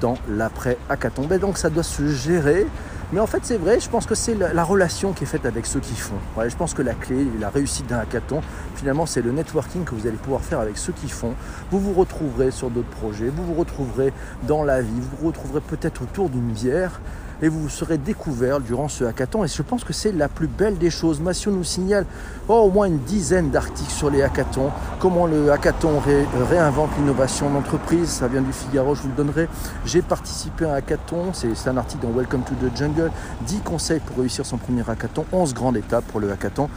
dans 0.00 0.18
l'après-hackathon. 0.28 1.26
Ben 1.26 1.38
donc 1.38 1.56
ça 1.56 1.70
doit 1.70 1.84
se 1.84 2.08
gérer 2.08 2.66
mais 3.14 3.20
en 3.20 3.29
fait, 3.29 3.44
c'est 3.44 3.59
vrai, 3.59 3.79
je 3.79 3.88
pense 3.88 4.07
que 4.07 4.16
c'est 4.16 4.35
la, 4.35 4.64
relation 4.64 5.12
qui 5.12 5.22
est 5.22 5.27
faite 5.29 5.46
avec 5.46 5.66
ceux 5.66 5.79
qui 5.79 5.94
font. 5.94 6.16
je 6.37 6.57
pense 6.57 6.74
que 6.74 6.83
la 6.83 6.94
clé, 6.94 7.24
la 7.38 7.48
réussite 7.48 7.87
d'un 7.87 8.00
hackathon, 8.00 8.40
finalement, 8.74 9.07
c'est 9.07 9.22
le 9.22 9.31
networking 9.31 9.85
que 9.85 9.94
vous 9.94 10.09
allez 10.09 10.16
pouvoir 10.16 10.40
faire 10.40 10.59
avec 10.59 10.77
ceux 10.77 10.92
qui 10.92 11.09
font. 11.09 11.35
Vous 11.70 11.79
vous 11.79 11.92
retrouverez 11.92 12.50
sur 12.50 12.70
d'autres 12.70 12.88
projets, 12.88 13.29
vous 13.29 13.44
vous 13.44 13.55
retrouverez 13.55 14.12
dans 14.48 14.64
la 14.64 14.83
vie, 14.83 15.00
vous 15.00 15.16
vous 15.16 15.29
retrouverez 15.29 15.61
peut-être 15.61 16.03
autour 16.03 16.29
d'une 16.29 16.50
bière 16.50 17.00
et 17.42 17.49
vous 17.49 17.68
serez 17.68 17.99
découvert 17.99 18.61
durant 18.61 18.88
ce 18.88 19.05
hackathon. 19.05 19.44
Et 19.44 19.49
je 19.49 19.62
pense 19.62 19.85
que 19.85 19.92
c'est 19.92 20.12
la 20.12 20.29
plus 20.29 20.47
belle 20.47 20.79
des 20.79 20.90
choses. 20.90 21.20
Massio 21.20 21.51
nous 21.51 21.64
signale 21.64 22.07
oh, 22.49 22.55
au 22.55 22.70
moins 22.70 22.87
une 22.87 22.99
dizaine 22.99 23.51
d'articles 23.51 23.90
sur 23.90 24.11
les 24.11 24.23
hackathons, 24.23 24.70
comment 25.01 25.27
le 25.27 25.51
hackathon 25.53 26.01
réinvente 26.49 26.90
l'innovation 26.99 27.51
d'entreprise. 27.51 28.09
Ça 28.09 28.29
vient 28.29 28.42
du 28.42 28.53
Figaro, 28.53 28.94
je 28.94 29.03
vous 29.03 29.09
le 29.09 29.14
donnerai. 29.14 29.49
J'ai 29.85 30.03
participé 30.03 30.64
à 30.64 30.73
un 30.73 30.75
hackathon, 30.75 31.33
c'est 31.33 31.68
un 31.68 31.77
article 31.77 32.07
dans 32.07 32.12
Welcome 32.12 32.42
to 32.42 32.55
the 32.55 32.77
Jungle. 32.77 33.11
10 33.47 33.61
conseils 33.61 34.01
pour 34.01 34.18
réussir 34.18 34.47
son 34.47 34.57
premier 34.57 34.83
hackathon, 34.88 35.25
11 35.33 35.55
grandes 35.55 35.77
étapes 35.77 36.05
pour 36.07 36.20
le 36.20 36.31
hackathon. 36.31 36.68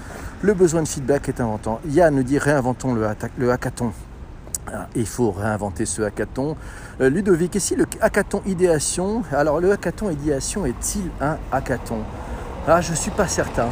Le 0.42 0.54
besoin 0.54 0.84
de 0.84 0.88
feedback 0.88 1.30
est 1.30 1.42
inventant. 1.42 1.80
Yann 1.90 2.16
nous 2.16 2.24
dit 2.24 2.38
réinventons 2.38 2.94
le 2.94 3.52
hackathon. 3.52 3.92
Ah, 4.74 4.88
il 4.96 5.06
faut 5.06 5.32
réinventer 5.32 5.86
ce 5.86 6.02
hackathon. 6.02 6.58
Euh, 7.00 7.10
Ludovic, 7.10 7.56
et 7.56 7.60
si 7.60 7.76
le 7.76 7.86
hackathon 8.02 8.42
idéation, 8.46 9.24
alors 9.32 9.62
le 9.62 9.72
hackathon 9.72 10.10
idéation 10.10 10.66
est-il 10.66 11.10
un 11.22 11.38
hackathon? 11.54 12.00
Ah, 12.68 12.82
je 12.82 12.92
ne 12.92 12.98
suis 12.98 13.12
pas 13.12 13.30
certain. 13.30 13.68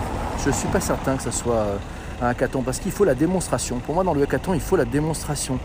Je 0.46 0.52
suis 0.52 0.70
pas 0.70 0.80
certain 0.80 1.18
que 1.18 1.24
ce 1.24 1.32
soit 1.32 1.56
euh, 1.56 1.78
un 2.22 2.28
hackathon 2.28 2.62
parce 2.62 2.80
qu'il 2.80 2.94
faut 2.94 3.04
la 3.04 3.14
démonstration. 3.14 3.80
Pour 3.80 3.94
moi, 3.94 4.06
dans 4.06 4.14
le 4.14 4.24
hackathon, 4.24 4.54
il 4.54 4.62
faut 4.62 4.78
la 4.78 4.86
démonstration. 4.86 5.60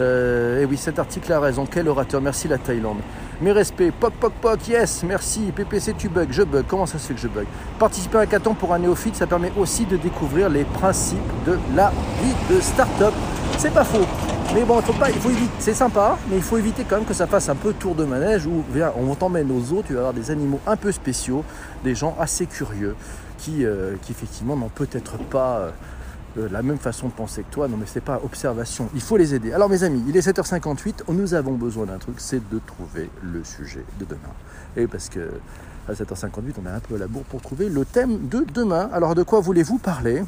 Euh, 0.00 0.60
et 0.60 0.66
oui, 0.66 0.76
cet 0.76 0.98
article 0.98 1.32
a 1.32 1.40
raison. 1.40 1.66
Quel 1.70 1.88
orateur? 1.88 2.20
Merci 2.20 2.48
la 2.48 2.58
Thaïlande. 2.58 2.98
Mes 3.40 3.52
respects. 3.52 3.90
Poc, 3.98 4.12
poc, 4.20 4.34
poc. 4.34 4.68
Yes, 4.68 5.02
merci. 5.02 5.50
PPC, 5.54 5.94
tu 5.96 6.10
bug. 6.10 6.28
Je 6.30 6.42
bug. 6.42 6.66
Comment 6.68 6.84
ça 6.84 6.98
se 6.98 7.06
fait 7.06 7.14
que 7.14 7.20
je 7.20 7.28
bug? 7.28 7.46
Participer 7.78 8.18
à 8.18 8.20
un 8.20 8.24
hackathon 8.24 8.52
pour 8.52 8.74
un 8.74 8.80
néophyte, 8.80 9.16
ça 9.16 9.26
permet 9.26 9.52
aussi 9.56 9.86
de 9.86 9.96
découvrir 9.96 10.50
les 10.50 10.64
principes 10.64 11.18
de 11.46 11.58
la 11.74 11.90
vie 12.22 12.54
de 12.54 12.60
start-up. 12.60 13.14
C'est 13.56 13.72
pas 13.72 13.84
faux. 13.84 14.33
Mais 14.54 14.62
bon, 14.62 14.80
faut 14.82 14.92
pas, 14.92 15.10
il 15.10 15.18
faut 15.18 15.30
éviter, 15.30 15.52
c'est 15.58 15.74
sympa, 15.74 16.16
mais 16.30 16.36
il 16.36 16.42
faut 16.42 16.56
éviter 16.56 16.84
quand 16.88 16.94
même 16.94 17.04
que 17.04 17.12
ça 17.12 17.26
fasse 17.26 17.48
un 17.48 17.56
peu 17.56 17.72
tour 17.72 17.96
de 17.96 18.04
manège 18.04 18.46
où 18.46 18.62
viens, 18.72 18.92
on 18.96 19.12
t'emmène 19.16 19.50
aux 19.50 19.72
eaux, 19.72 19.82
tu 19.84 19.94
vas 19.94 19.98
avoir 19.98 20.14
des 20.14 20.30
animaux 20.30 20.60
un 20.68 20.76
peu 20.76 20.92
spéciaux, 20.92 21.44
des 21.82 21.96
gens 21.96 22.16
assez 22.20 22.46
curieux 22.46 22.94
qui, 23.36 23.66
euh, 23.66 23.96
qui 24.02 24.12
effectivement 24.12 24.54
n'ont 24.56 24.68
peut-être 24.68 25.18
pas 25.18 25.58
euh, 25.58 25.70
euh, 26.38 26.48
la 26.52 26.62
même 26.62 26.78
façon 26.78 27.08
de 27.08 27.12
penser 27.12 27.42
que 27.42 27.52
toi. 27.52 27.66
Non, 27.66 27.76
mais 27.76 27.86
c'est 27.86 28.00
pas 28.00 28.20
observation. 28.24 28.88
Il 28.94 29.00
faut 29.00 29.16
les 29.16 29.34
aider. 29.34 29.52
Alors, 29.52 29.68
mes 29.68 29.82
amis, 29.82 30.04
il 30.06 30.16
est 30.16 30.24
7h58. 30.24 31.02
Nous 31.08 31.34
avons 31.34 31.54
besoin 31.54 31.86
d'un 31.86 31.98
truc, 31.98 32.14
c'est 32.18 32.48
de 32.48 32.60
trouver 32.64 33.10
le 33.24 33.42
sujet 33.42 33.84
de 33.98 34.04
demain. 34.04 34.20
Et 34.76 34.86
parce 34.86 35.08
que 35.08 35.30
à 35.88 35.94
7h58, 35.94 36.54
on 36.62 36.66
a 36.66 36.72
un 36.72 36.80
peu 36.80 36.96
la 36.96 37.08
bourre 37.08 37.24
pour 37.24 37.40
trouver 37.40 37.68
le 37.68 37.84
thème 37.84 38.28
de 38.28 38.46
demain. 38.54 38.88
Alors, 38.92 39.16
de 39.16 39.24
quoi 39.24 39.40
voulez-vous 39.40 39.78
parler? 39.78 40.22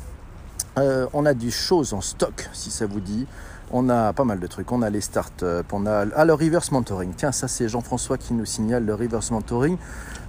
On 0.78 1.24
a 1.24 1.32
des 1.32 1.50
choses 1.50 1.94
en 1.94 2.02
stock, 2.02 2.50
si 2.52 2.70
ça 2.70 2.86
vous 2.86 3.00
dit. 3.00 3.26
On 3.72 3.88
a 3.88 4.12
pas 4.12 4.24
mal 4.24 4.38
de 4.38 4.46
trucs. 4.46 4.70
On 4.70 4.82
a 4.82 4.90
les 4.90 5.00
startups, 5.00 5.44
on 5.72 5.86
a 5.86 6.04
ah, 6.14 6.24
le 6.24 6.34
reverse 6.34 6.70
mentoring. 6.70 7.12
Tiens, 7.16 7.32
ça 7.32 7.48
c'est 7.48 7.68
Jean-François 7.68 8.16
qui 8.16 8.32
nous 8.32 8.44
signale 8.44 8.84
le 8.84 8.94
reverse 8.94 9.30
mentoring. 9.30 9.76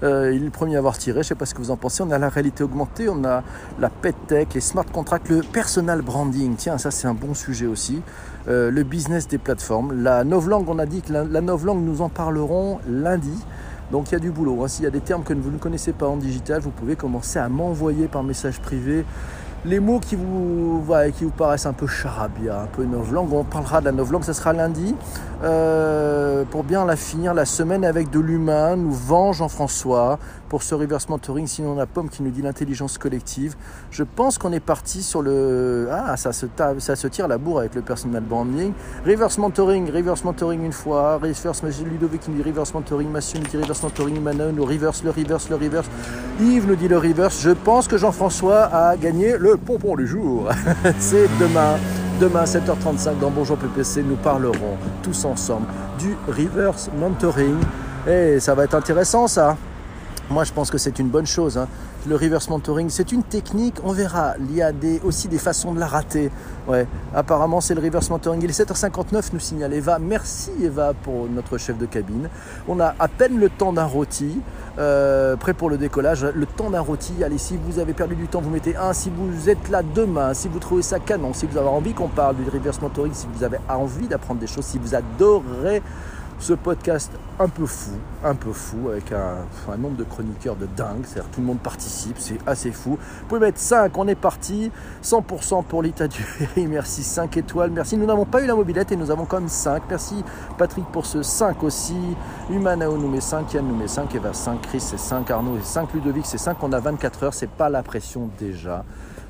Euh, 0.04 0.32
il 0.34 0.42
est 0.42 0.46
le 0.46 0.52
premier 0.52 0.76
à 0.76 0.80
avoir 0.80 0.98
tiré, 0.98 1.16
je 1.16 1.20
ne 1.20 1.24
sais 1.24 1.36
pas 1.36 1.46
ce 1.46 1.54
que 1.54 1.60
vous 1.60 1.70
en 1.70 1.78
pensez. 1.78 2.02
On 2.02 2.12
a 2.12 2.18
la 2.18 2.30
réalité 2.30 2.64
augmentée, 2.64 3.10
on 3.10 3.24
a 3.26 3.44
la 3.80 3.90
pet 3.90 4.16
tech, 4.28 4.48
les 4.56 4.62
smart 4.62 4.86
contracts, 4.86 5.30
le 5.30 5.42
personal 5.42 6.02
branding. 6.02 6.56
Tiens, 6.56 6.78
ça 6.78 6.92
c'est 6.92 7.08
un 7.08 7.14
bon 7.14 7.34
sujet 7.34 7.68
aussi. 7.68 8.02
Euh, 8.48 8.72
le 8.72 8.84
business 8.84 9.28
des 9.28 9.38
plateformes. 9.38 10.02
La 10.02 10.24
novlangue, 10.24 10.70
on 10.70 10.80
a 10.80 10.86
dit 10.86 11.02
que 11.02 11.14
la, 11.14 11.24
la 11.24 11.42
novlangue, 11.42 11.84
nous 11.84 12.02
en 12.02 12.10
parlerons 12.10 12.80
lundi. 12.88 13.38
Donc 13.92 14.10
il 14.10 14.14
y 14.14 14.16
a 14.16 14.20
du 14.20 14.32
boulot. 14.32 14.64
Hein. 14.64 14.68
S'il 14.68 14.84
y 14.84 14.88
a 14.88 14.92
des 14.92 15.02
termes 15.02 15.24
que 15.24 15.34
vous 15.34 15.52
ne 15.52 15.58
connaissez 15.58 15.94
pas 15.94 16.08
en 16.08 16.18
digital, 16.18 16.62
vous 16.62 16.72
pouvez 16.72 16.96
commencer 16.96 17.40
à 17.40 17.48
m'envoyer 17.50 18.08
par 18.08 18.24
message 18.24 18.60
privé 18.60 19.06
les 19.66 19.80
mots 19.80 20.00
qui 20.00 20.16
vous, 20.16 20.84
paraissent 21.36 21.66
un 21.66 21.74
peu 21.74 21.88
charabia, 21.88 22.62
un 22.62 22.68
peu 22.68 22.84
novlangue. 22.84 23.34
On 23.34 23.44
parlera 23.44 23.80
de 23.80 23.86
la 23.86 23.92
novlangue, 23.92 24.24
ça 24.24 24.34
sera 24.34 24.54
lundi. 24.54 24.96
Euh, 25.44 26.44
pour 26.50 26.64
bien 26.64 26.86
la 26.86 26.96
finir 26.96 27.34
la 27.34 27.46
semaine 27.46 27.84
avec 27.84 28.10
de 28.10 28.20
l'humain, 28.20 28.76
nous 28.76 28.92
vend 28.92 29.34
Jean-François 29.34 30.20
pour 30.48 30.64
ce 30.64 30.76
reverse 30.76 31.10
mentoring. 31.10 31.48
Sinon, 31.48 31.74
on 31.74 31.80
a 31.80 31.86
Pomme 31.86 32.10
qui 32.10 32.24
nous 32.24 32.32
dit 32.32 32.42
l'intelligence 32.42 32.98
collective. 32.98 33.56
Je 33.92 34.04
pense 34.04 34.38
qu'on 34.38 34.52
est 34.54 34.60
parti 34.60 35.04
sur 35.04 35.22
le. 35.22 35.88
Ah, 35.92 36.18
ça 36.18 36.34
se, 36.34 36.46
ça 36.80 36.96
se 36.96 37.08
tire 37.08 37.28
la 37.28 37.38
bourre 37.38 37.60
avec 37.60 37.76
le 37.76 37.82
personal 37.82 38.24
branding. 38.24 38.74
Reverse 39.06 39.38
mentoring, 39.38 39.92
reverse 39.92 40.24
mentoring 40.24 40.64
une 40.64 40.74
fois. 40.74 41.18
Reverse 41.18 41.64
Ludovic 41.84 42.22
qui 42.22 42.32
nous 42.32 42.42
dit 42.42 42.50
reverse 42.50 42.74
mentoring. 42.74 43.10
Massio 43.10 43.40
nous 43.40 43.48
dit 43.48 43.58
reverse 43.58 43.84
mentoring. 43.84 44.22
Manon 44.22 44.52
nous 44.54 44.66
reverse, 44.66 45.04
le 45.04 45.12
reverse, 45.12 45.50
le 45.50 45.56
reverse. 45.56 45.88
Yves 46.40 46.68
nous 46.68 46.76
dit 46.76 46.88
le 46.88 46.98
reverse. 46.98 47.42
Je 47.42 47.52
pense 47.52 47.88
que 47.88 47.98
Jean-François 47.98 48.66
a 48.66 48.98
gagné 48.98 49.38
le 49.38 49.58
pompon 49.58 49.96
du 49.96 50.08
jour. 50.08 50.50
C'est 51.00 51.28
demain. 51.40 51.78
Demain, 52.20 52.46
7h35, 52.46 53.20
dans 53.20 53.30
Bonjour 53.30 53.58
PPC, 53.58 54.02
nous 54.02 54.16
parlerons 54.16 54.76
tous 55.04 55.24
ensemble 55.26 55.68
du 56.00 56.16
reverse 56.28 56.90
mentoring. 57.00 57.60
Et 58.08 58.40
ça 58.40 58.56
va 58.56 58.64
être 58.64 58.74
intéressant 58.74 59.28
ça. 59.28 59.56
Moi, 60.30 60.44
je 60.44 60.52
pense 60.52 60.70
que 60.70 60.78
c'est 60.78 61.00
une 61.00 61.08
bonne 61.08 61.26
chose. 61.26 61.58
hein. 61.58 61.68
Le 62.06 62.16
reverse 62.16 62.50
mentoring, 62.50 62.90
c'est 62.90 63.12
une 63.14 63.24
technique. 63.24 63.76
On 63.84 63.94
verra. 63.94 64.34
Il 64.40 64.54
y 64.56 64.62
a 64.62 64.72
des, 64.74 65.00
aussi 65.06 65.30
des 65.30 65.38
façons 65.38 65.74
de 65.74 65.80
la 65.80 65.88
rater. 65.88 66.30
Ouais. 66.68 66.86
Apparemment, 67.16 67.62
c'est 67.62 67.74
le 67.76 67.82
reverse 67.82 68.10
mentoring. 68.10 68.42
Il 68.44 68.50
est 68.50 68.60
7h59, 68.62 69.30
nous 69.34 69.40
signale 69.40 69.74
Eva. 69.74 70.00
Merci 70.00 70.52
Eva 70.62 70.94
pour 70.94 71.28
notre 71.30 71.58
chef 71.58 71.78
de 71.78 71.86
cabine. 71.86 72.30
On 72.68 72.80
a 72.82 72.94
à 73.00 73.08
peine 73.08 73.40
le 73.40 73.50
temps 73.50 73.72
d'un 73.72 73.86
rôti. 73.86 74.42
euh, 74.80 75.36
prêt 75.38 75.54
pour 75.54 75.70
le 75.70 75.78
décollage. 75.78 76.24
Le 76.26 76.46
temps 76.46 76.70
d'un 76.70 76.82
rôti. 76.82 77.24
Allez, 77.24 77.38
si 77.38 77.58
vous 77.58 77.80
avez 77.80 77.94
perdu 77.94 78.16
du 78.16 78.28
temps, 78.28 78.42
vous 78.42 78.50
mettez 78.50 78.76
un. 78.76 78.92
Si 78.94 79.10
vous 79.10 79.50
êtes 79.50 79.70
là 79.70 79.82
demain, 79.82 80.34
si 80.34 80.50
vous 80.50 80.60
trouvez 80.60 80.82
ça 80.84 81.00
canon, 81.00 81.34
si 81.34 81.48
vous 81.48 81.58
avez 81.58 81.70
envie 81.70 81.94
qu'on 81.94 82.10
parle 82.10 82.36
du 82.36 82.44
reverse 82.50 82.82
mentoring, 82.82 83.14
si 83.14 83.28
vous 83.34 83.44
avez 83.46 83.58
envie 83.70 84.08
d'apprendre 84.08 84.40
des 84.42 84.48
choses, 84.48 84.66
si 84.66 84.78
vous 84.78 84.94
adorez 84.94 85.82
ce 86.40 86.54
podcast 86.54 87.12
un 87.40 87.48
peu 87.50 87.66
fou, 87.66 87.92
un 88.24 88.36
peu 88.36 88.52
fou, 88.52 88.90
avec 88.90 89.12
un, 89.12 89.78
nombre 89.78 89.98
de 89.98 90.04
chroniqueurs 90.04 90.56
de 90.56 90.66
dingue, 90.66 91.04
c'est-à-dire 91.04 91.30
tout 91.32 91.42
le 91.42 91.48
monde 91.48 91.60
participe, 91.60 92.18
c'est 92.20 92.38
assez 92.46 92.72
fou. 92.72 92.92
Vous 93.22 93.28
pouvez 93.28 93.42
mettre 93.42 93.60
5, 93.60 93.96
on 93.98 94.08
est 94.08 94.16
parti, 94.16 94.72
100% 95.04 95.64
pour 95.66 95.82
l'État 95.82 96.08
du 96.08 96.24
merci 96.68 97.04
5 97.04 97.38
étoiles, 97.38 97.72
merci. 97.72 97.98
Nous 97.98 98.06
n'avons 98.06 98.26
pas 98.26 98.42
eu 98.42 98.46
la 98.46 98.56
mobilette 98.56 98.92
et 98.92 98.96
nous 98.96 99.12
avons 99.12 99.26
quand 99.26 99.40
même 99.40 99.50
5. 99.50 99.84
Merci 99.90 100.24
Patrick 100.58 100.86
pour 100.92 101.06
ce 101.06 101.24
5 101.24 101.64
aussi. 101.64 101.98
Humanao 102.50 102.98
nous 102.98 103.10
met 103.10 103.22
5, 103.22 103.54
Yann 103.54 103.68
nous 103.68 103.76
met 103.76 103.88
5, 103.88 104.14
Eva 104.16 104.34
5, 104.34 104.62
Chris 104.62 104.80
c'est 104.80 105.00
5, 105.00 105.30
Arnaud 105.32 105.58
c'est 105.60 105.74
5, 105.74 105.94
Ludovic 105.94 106.26
c'est 106.26 106.38
5, 106.38 106.58
on 106.62 106.72
a 106.72 106.80
24 106.80 107.24
heures, 107.24 107.34
c'est 107.34 107.50
pas 107.50 107.70
la 107.70 107.84
pression 107.84 108.30
déjà. 108.40 108.84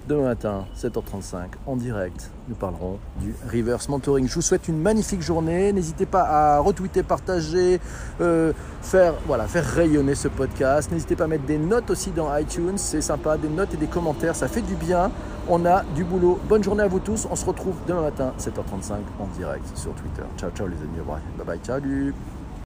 Demain 0.07 0.23
matin, 0.23 0.65
7h35, 0.73 1.47
en 1.65 1.75
direct, 1.75 2.31
nous 2.47 2.55
parlerons 2.55 2.97
du 3.19 3.35
reverse 3.51 3.89
mentoring. 3.89 4.25
Je 4.25 4.35
vous 4.35 4.41
souhaite 4.41 4.69
une 4.69 4.79
magnifique 4.79 5.21
journée. 5.21 5.73
N'hésitez 5.73 6.05
pas 6.05 6.21
à 6.21 6.59
retweeter, 6.59 7.03
partager, 7.03 7.81
euh, 8.21 8.53
faire, 8.81 9.15
voilà, 9.25 9.47
faire 9.47 9.65
rayonner 9.65 10.15
ce 10.15 10.29
podcast. 10.29 10.93
N'hésitez 10.93 11.17
pas 11.17 11.25
à 11.25 11.27
mettre 11.27 11.43
des 11.43 11.57
notes 11.57 11.89
aussi 11.89 12.11
dans 12.11 12.33
iTunes, 12.37 12.77
c'est 12.77 13.01
sympa, 13.01 13.35
des 13.35 13.49
notes 13.49 13.73
et 13.73 13.77
des 13.77 13.87
commentaires, 13.87 14.37
ça 14.37 14.47
fait 14.47 14.61
du 14.61 14.75
bien. 14.75 15.11
On 15.49 15.65
a 15.65 15.83
du 15.93 16.05
boulot. 16.05 16.39
Bonne 16.47 16.63
journée 16.63 16.83
à 16.83 16.87
vous 16.87 16.99
tous. 16.99 17.27
On 17.29 17.35
se 17.35 17.45
retrouve 17.45 17.75
demain 17.85 18.03
matin, 18.03 18.33
7h35, 18.39 18.93
en 19.19 19.27
direct 19.37 19.65
sur 19.77 19.91
Twitter. 19.93 20.23
Ciao, 20.37 20.51
ciao 20.51 20.67
les 20.67 20.77
amis. 20.77 20.99
Bye 21.37 21.45
bye, 21.45 21.59
salut. 21.61 22.13